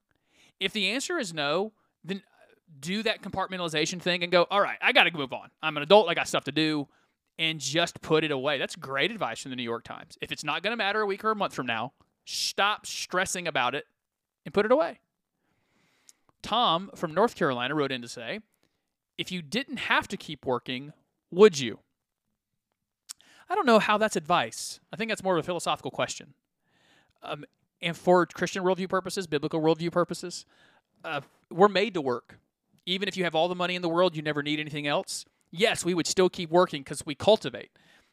[0.59, 1.73] If the answer is no,
[2.03, 2.23] then
[2.79, 5.51] do that compartmentalization thing and go, all right, I got to move on.
[5.61, 6.09] I'm an adult.
[6.09, 6.87] I got stuff to do.
[7.37, 8.57] And just put it away.
[8.57, 10.17] That's great advice from the New York Times.
[10.21, 11.91] If it's not going to matter a week or a month from now,
[12.23, 13.85] stop stressing about it
[14.45, 14.99] and put it away.
[16.41, 18.39] Tom from North Carolina wrote in to say,
[19.17, 20.93] if you didn't have to keep working,
[21.29, 21.79] would you?
[23.49, 24.79] I don't know how that's advice.
[24.93, 26.35] I think that's more of a philosophical question.
[27.21, 27.43] Um,
[27.81, 30.45] and for Christian worldview purposes, biblical worldview purposes,
[31.03, 31.21] uh,
[31.51, 32.39] we're made to work.
[32.85, 35.25] Even if you have all the money in the world, you never need anything else.
[35.57, 37.71] Yes, we would still keep working because we cultivate.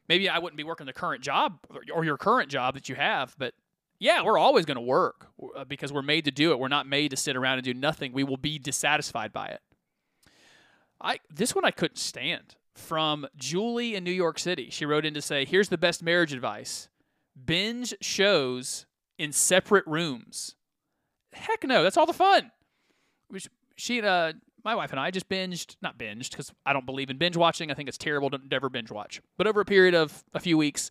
[0.08, 1.58] Maybe I wouldn't be working the current job
[1.92, 3.54] or your current job that you have, but
[3.98, 6.58] yeah, we're always going to work uh, because we're made to do it.
[6.58, 8.12] We're not made to sit around and do nothing.
[8.12, 9.60] We will be dissatisfied by it.
[11.00, 12.56] I this one I couldn't stand.
[12.74, 16.32] From Julie in New York City, she wrote in to say, "Here's the best marriage
[16.32, 16.88] advice:
[17.44, 18.86] binge shows
[19.18, 20.56] in separate rooms."
[21.32, 22.50] Heck no, that's all the fun.
[23.76, 24.32] She, uh,
[24.64, 27.70] my wife and I just binged, not binged because I don't believe in binge watching.
[27.70, 29.20] I think it's terrible to never binge watch.
[29.36, 30.90] But over a period of a few weeks,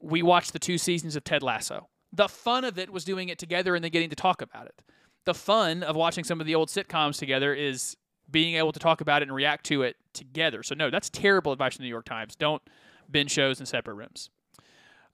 [0.00, 1.88] we watched the two seasons of Ted Lasso.
[2.12, 4.80] The fun of it was doing it together and then getting to talk about it.
[5.24, 7.96] The fun of watching some of the old sitcoms together is
[8.30, 10.62] being able to talk about it and react to it together.
[10.62, 12.36] So, no, that's terrible advice from the New York Times.
[12.36, 12.62] Don't
[13.10, 14.30] binge shows in separate rooms.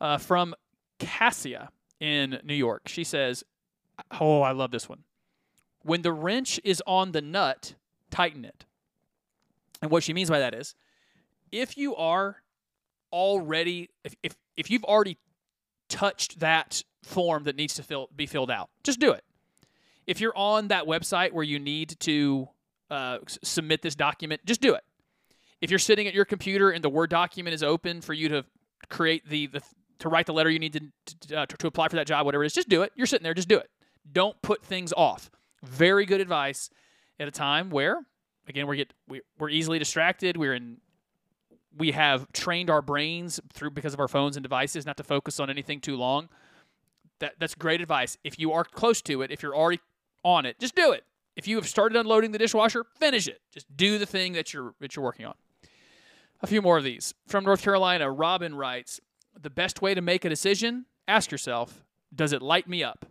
[0.00, 0.54] Uh, from
[0.98, 1.70] Cassia
[2.00, 3.44] in New York, she says,
[4.20, 5.04] Oh, I love this one.
[5.84, 7.74] When the wrench is on the nut,
[8.10, 8.64] tighten it.
[9.80, 10.74] And what she means by that is
[11.50, 12.36] if you are
[13.12, 15.18] already, if, if, if you've already
[15.88, 19.24] touched that form that needs to fill, be filled out, just do it.
[20.06, 22.48] If you're on that website where you need to
[22.90, 24.84] uh, s- submit this document, just do it.
[25.60, 28.44] If you're sitting at your computer and the Word document is open for you to
[28.88, 29.62] create the, the
[30.00, 30.80] to write the letter you need to
[31.28, 32.92] to, uh, to to apply for that job, whatever it is, just do it.
[32.96, 33.70] You're sitting there, just do it.
[34.10, 35.30] Don't put things off.
[35.62, 36.70] Very good advice
[37.20, 38.04] at a time where,
[38.48, 40.36] again, we get we, we're easily distracted.
[40.36, 40.78] We're in
[41.76, 45.40] we have trained our brains through because of our phones and devices not to focus
[45.40, 46.28] on anything too long.
[47.20, 48.18] That that's great advice.
[48.24, 49.80] If you are close to it, if you're already
[50.24, 51.04] on it, just do it.
[51.36, 53.40] If you have started unloading the dishwasher, finish it.
[53.52, 55.34] Just do the thing that you're that you're working on.
[56.42, 57.14] A few more of these.
[57.26, 59.00] From North Carolina, Robin writes,
[59.40, 61.84] "The best way to make a decision, ask yourself,
[62.14, 63.06] does it light me up?"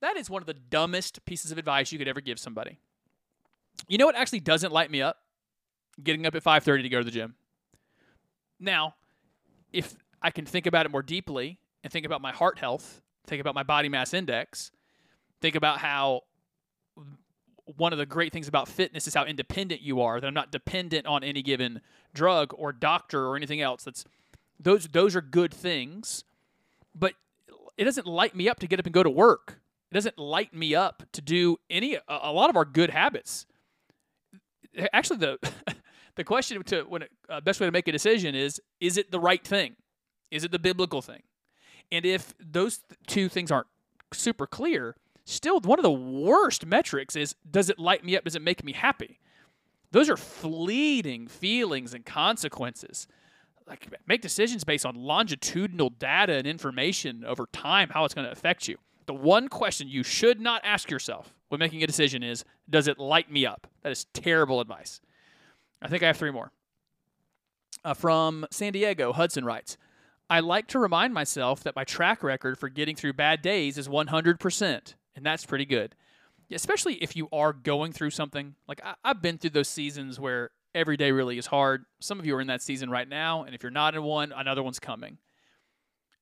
[0.00, 2.78] That is one of the dumbest pieces of advice you could ever give somebody.
[3.88, 5.18] You know what actually doesn't light me up?
[6.02, 7.34] Getting up at 5:30 to go to the gym.
[8.58, 8.94] Now,
[9.72, 13.40] if I can think about it more deeply and think about my heart health, think
[13.40, 14.70] about my body mass index,
[15.40, 16.22] think about how
[17.76, 20.20] one of the great things about fitness is how independent you are.
[20.20, 21.80] That I'm not dependent on any given
[22.12, 23.84] drug or doctor or anything else.
[23.84, 24.04] That's
[24.58, 26.24] those those are good things,
[26.94, 27.14] but
[27.76, 29.60] it doesn't light me up to get up and go to work.
[29.90, 33.46] It doesn't light me up to do any a, lot of our good habits.
[34.92, 35.52] Actually, the
[36.14, 39.20] the question to when uh, best way to make a decision is is it the
[39.20, 39.76] right thing?
[40.30, 41.22] Is it the biblical thing?
[41.90, 43.66] And if those th- two things aren't
[44.12, 48.24] super clear, still one of the worst metrics is does it light me up?
[48.24, 49.18] Does it make me happy?
[49.90, 53.08] Those are fleeting feelings and consequences.
[53.66, 58.32] Like make decisions based on longitudinal data and information over time, how it's going to
[58.32, 58.78] affect you.
[59.06, 62.98] The one question you should not ask yourself when making a decision is, does it
[62.98, 63.66] light me up?
[63.82, 65.00] That is terrible advice.
[65.82, 66.52] I think I have three more.
[67.84, 69.76] Uh, from San Diego, Hudson writes,
[70.28, 73.88] I like to remind myself that my track record for getting through bad days is
[73.88, 75.96] 100%, and that's pretty good.
[76.52, 78.54] Especially if you are going through something.
[78.68, 81.84] Like, I, I've been through those seasons where every day really is hard.
[82.00, 84.32] Some of you are in that season right now, and if you're not in one,
[84.32, 85.18] another one's coming.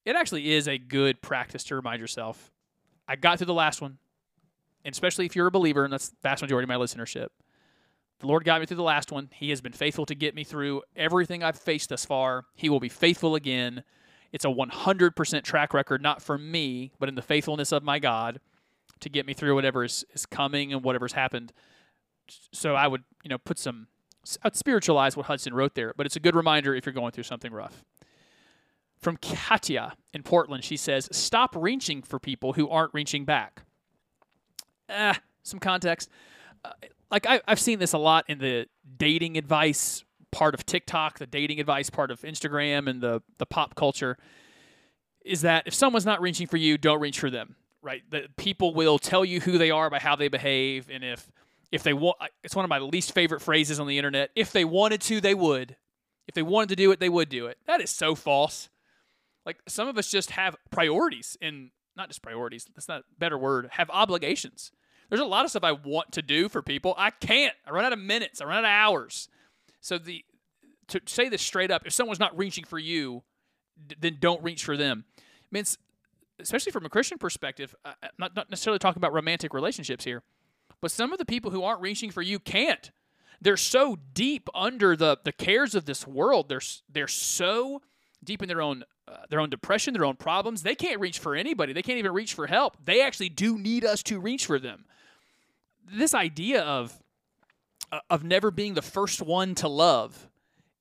[0.05, 2.51] It actually is a good practice to remind yourself
[3.09, 3.99] I got through the last one,
[4.85, 7.29] and especially if you're a believer, and that's the vast majority of my listenership.
[8.21, 9.31] The Lord got me through the last one.
[9.33, 12.45] He has been faithful to get me through everything I've faced thus far.
[12.55, 13.85] He will be faithful again.
[14.33, 18.41] It's a 100% track record, not for me, but in the faithfulness of my God
[19.01, 21.53] to get me through whatever is, is coming and whatever's happened.
[22.53, 23.87] So I would, you know, put some,
[24.43, 27.25] I'd spiritualize what Hudson wrote there, but it's a good reminder if you're going through
[27.25, 27.85] something rough.
[29.01, 33.63] From Katya in Portland, she says, Stop reaching for people who aren't reaching back.
[34.91, 36.09] Ah, some context.
[36.65, 36.73] Uh,
[37.11, 41.27] like I, I've seen this a lot in the dating advice part of TikTok, the
[41.27, 44.19] dating advice part of Instagram, and the the pop culture.
[45.25, 48.03] Is that if someone's not reaching for you, don't reach for them, right?
[48.11, 51.31] The people will tell you who they are by how they behave, and if
[51.71, 54.31] if they want, it's one of my least favorite phrases on the internet.
[54.35, 55.77] If they wanted to, they would.
[56.27, 57.59] If they wanted to do it, they would do it.
[57.67, 58.69] That is so false.
[59.49, 62.67] Like some of us just have priorities and not just priorities.
[62.77, 63.71] That's not a better word.
[63.73, 64.73] Have obligations.
[65.09, 66.95] There's a lot of stuff I want to do for people.
[66.99, 67.55] I can't.
[67.67, 68.43] I run out of minutes.
[68.43, 69.31] I run out of hours.
[69.81, 70.23] So the
[70.89, 73.23] to say this straight up, if someone's not reaching for you,
[73.87, 75.07] d- then don't reach for them.
[75.55, 75.63] I
[76.39, 77.75] especially from a Christian perspective.
[77.87, 80.23] uh, I'm not, not necessarily talking about romantic relationships here,
[80.83, 82.91] but some of the people who aren't reaching for you can't.
[83.41, 86.51] They're so deep under the the cares of this world.
[86.51, 86.61] They're
[86.93, 87.81] they're so
[88.23, 90.63] deep in their own uh, their own depression, their own problems.
[90.63, 91.73] They can't reach for anybody.
[91.73, 92.77] They can't even reach for help.
[92.85, 94.85] They actually do need us to reach for them.
[95.91, 97.03] This idea of
[97.91, 100.29] uh, of never being the first one to love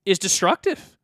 [0.04, 0.96] is destructive.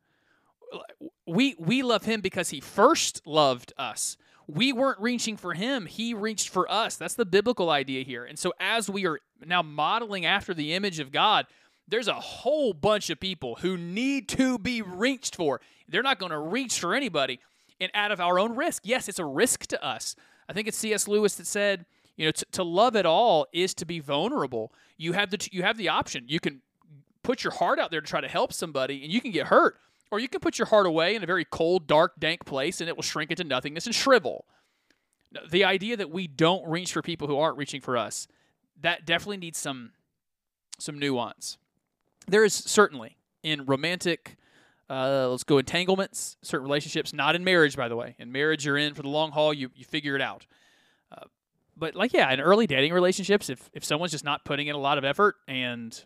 [1.25, 4.17] We we love him because he first loved us.
[4.47, 6.95] We weren't reaching for him, he reached for us.
[6.97, 8.25] That's the biblical idea here.
[8.25, 11.47] And so as we are now modeling after the image of God,
[11.87, 15.61] there's a whole bunch of people who need to be reached for.
[15.87, 17.39] They're not going to reach for anybody
[17.79, 18.83] and out of our own risk.
[18.85, 20.15] Yes, it's a risk to us.
[20.49, 21.07] I think it's C.S.
[21.07, 24.71] Lewis that said, you know, to, to love at all is to be vulnerable.
[24.97, 26.25] You have the you have the option.
[26.27, 26.61] You can
[27.23, 29.77] put your heart out there to try to help somebody and you can get hurt.
[30.11, 32.87] Or you can put your heart away in a very cold, dark, dank place and
[32.87, 34.45] it will shrink into nothingness and shrivel.
[35.49, 38.27] The idea that we don't reach for people who aren't reaching for us,
[38.81, 39.91] that definitely needs some
[40.77, 41.57] some nuance.
[42.27, 44.37] There is certainly in romantic
[44.89, 48.15] uh, let's go entanglements, certain relationships, not in marriage, by the way.
[48.19, 49.53] In marriage, you're in for the long haul.
[49.53, 50.45] You you figure it out.
[51.11, 51.25] Uh,
[51.75, 54.79] but like yeah, in early dating relationships, if if someone's just not putting in a
[54.79, 56.03] lot of effort and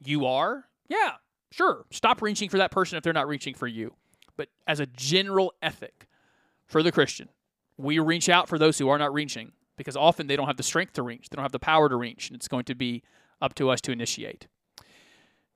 [0.00, 1.12] you are, yeah,
[1.50, 3.94] sure, stop reaching for that person if they're not reaching for you.
[4.36, 6.08] But as a general ethic
[6.66, 7.28] for the Christian,
[7.76, 10.62] we reach out for those who are not reaching because often they don't have the
[10.62, 13.02] strength to reach, they don't have the power to reach, and it's going to be
[13.42, 14.46] up to us to initiate.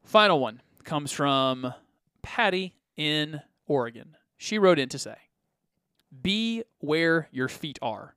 [0.06, 1.74] Final one comes from
[2.22, 4.16] Patty in Oregon.
[4.36, 5.16] She wrote in to say,
[6.22, 8.14] Be where your feet are.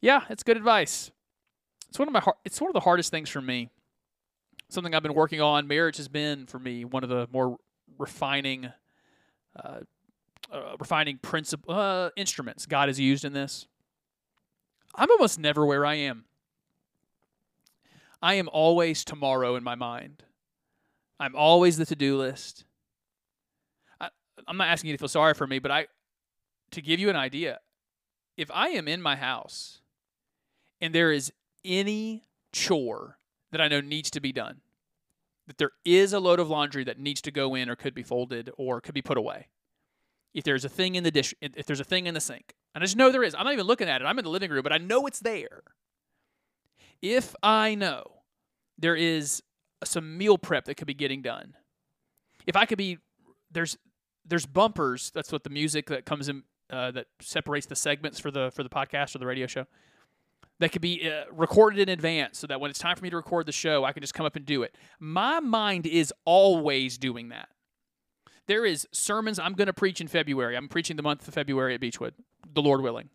[0.00, 1.10] Yeah, it's good advice.
[1.90, 3.68] It's one of my it's one of the hardest things for me.
[4.70, 5.68] Something I've been working on.
[5.68, 7.58] Marriage has been for me one of the more
[7.98, 8.72] refining,
[9.62, 9.80] uh,
[10.50, 13.66] uh, refining principle uh, instruments God has used in this.
[14.94, 16.24] I'm almost never where I am.
[18.24, 20.22] I am always tomorrow in my mind.
[21.20, 22.64] I'm always the to-do list.
[24.00, 24.08] I,
[24.48, 25.88] I'm not asking you to feel sorry for me, but I,
[26.70, 27.58] to give you an idea,
[28.38, 29.82] if I am in my house
[30.80, 31.34] and there is
[31.66, 33.18] any chore
[33.52, 34.62] that I know needs to be done,
[35.46, 38.02] that there is a load of laundry that needs to go in or could be
[38.02, 39.48] folded or could be put away.
[40.32, 42.82] If there's a thing in the dish, if there's a thing in the sink, and
[42.82, 44.06] I just know there is, I'm not even looking at it.
[44.06, 45.62] I'm in the living room, but I know it's there.
[47.02, 48.12] If I know
[48.78, 49.42] there is
[49.84, 51.54] some meal prep that could be getting done,
[52.46, 52.98] if I could be,
[53.50, 53.76] there's
[54.26, 55.10] there's bumpers.
[55.14, 58.62] That's what the music that comes in uh, that separates the segments for the for
[58.62, 59.66] the podcast or the radio show
[60.60, 63.16] that could be uh, recorded in advance so that when it's time for me to
[63.16, 64.76] record the show, I can just come up and do it.
[65.00, 67.48] My mind is always doing that.
[68.46, 70.56] There is sermons I'm going to preach in February.
[70.56, 72.14] I'm preaching the month of February at Beechwood,
[72.52, 73.08] the Lord willing.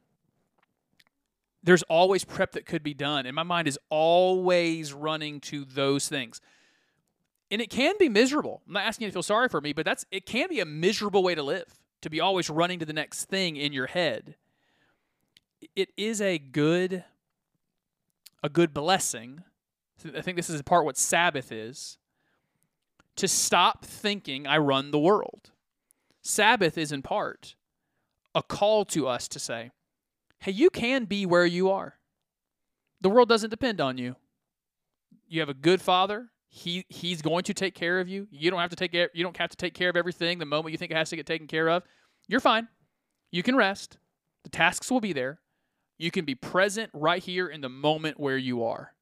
[1.61, 6.07] There's always prep that could be done, and my mind is always running to those
[6.07, 6.39] things.
[7.51, 8.61] And it can be miserable.
[8.67, 10.65] I'm not asking you to feel sorry for me, but that's it can be a
[10.65, 14.35] miserable way to live, to be always running to the next thing in your head.
[15.75, 17.03] It is a good
[18.41, 19.43] a good blessing.
[20.15, 21.97] I think this is part what Sabbath is
[23.17, 25.51] to stop thinking I run the world.
[26.21, 27.55] Sabbath is in part
[28.33, 29.71] a call to us to say,
[30.39, 31.95] hey, you can be where you are.
[33.01, 34.15] The world doesn't depend on you.
[35.27, 36.29] You have a good father.
[36.49, 38.27] He he's going to take care of you.
[38.31, 40.71] You don't have to take you don't have to take care of everything the moment
[40.71, 41.83] you think it has to get taken care of.
[42.27, 42.67] You're fine.
[43.31, 43.97] You can rest.
[44.43, 45.39] The tasks will be there.
[45.97, 48.93] You can be present right here in the moment where you are.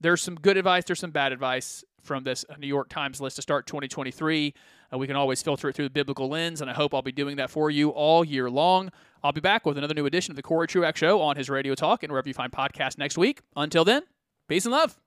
[0.00, 3.42] there's some good advice, there's some bad advice from this New York Times list to
[3.42, 4.54] start 2023.
[4.92, 7.12] Uh, we can always filter it through the biblical lens, and I hope I'll be
[7.12, 8.90] doing that for you all year long.
[9.22, 11.74] I'll be back with another new edition of the Cory Truax Show on his Radio
[11.74, 13.40] Talk and wherever you find podcasts next week.
[13.56, 14.02] Until then,
[14.48, 14.98] peace and love.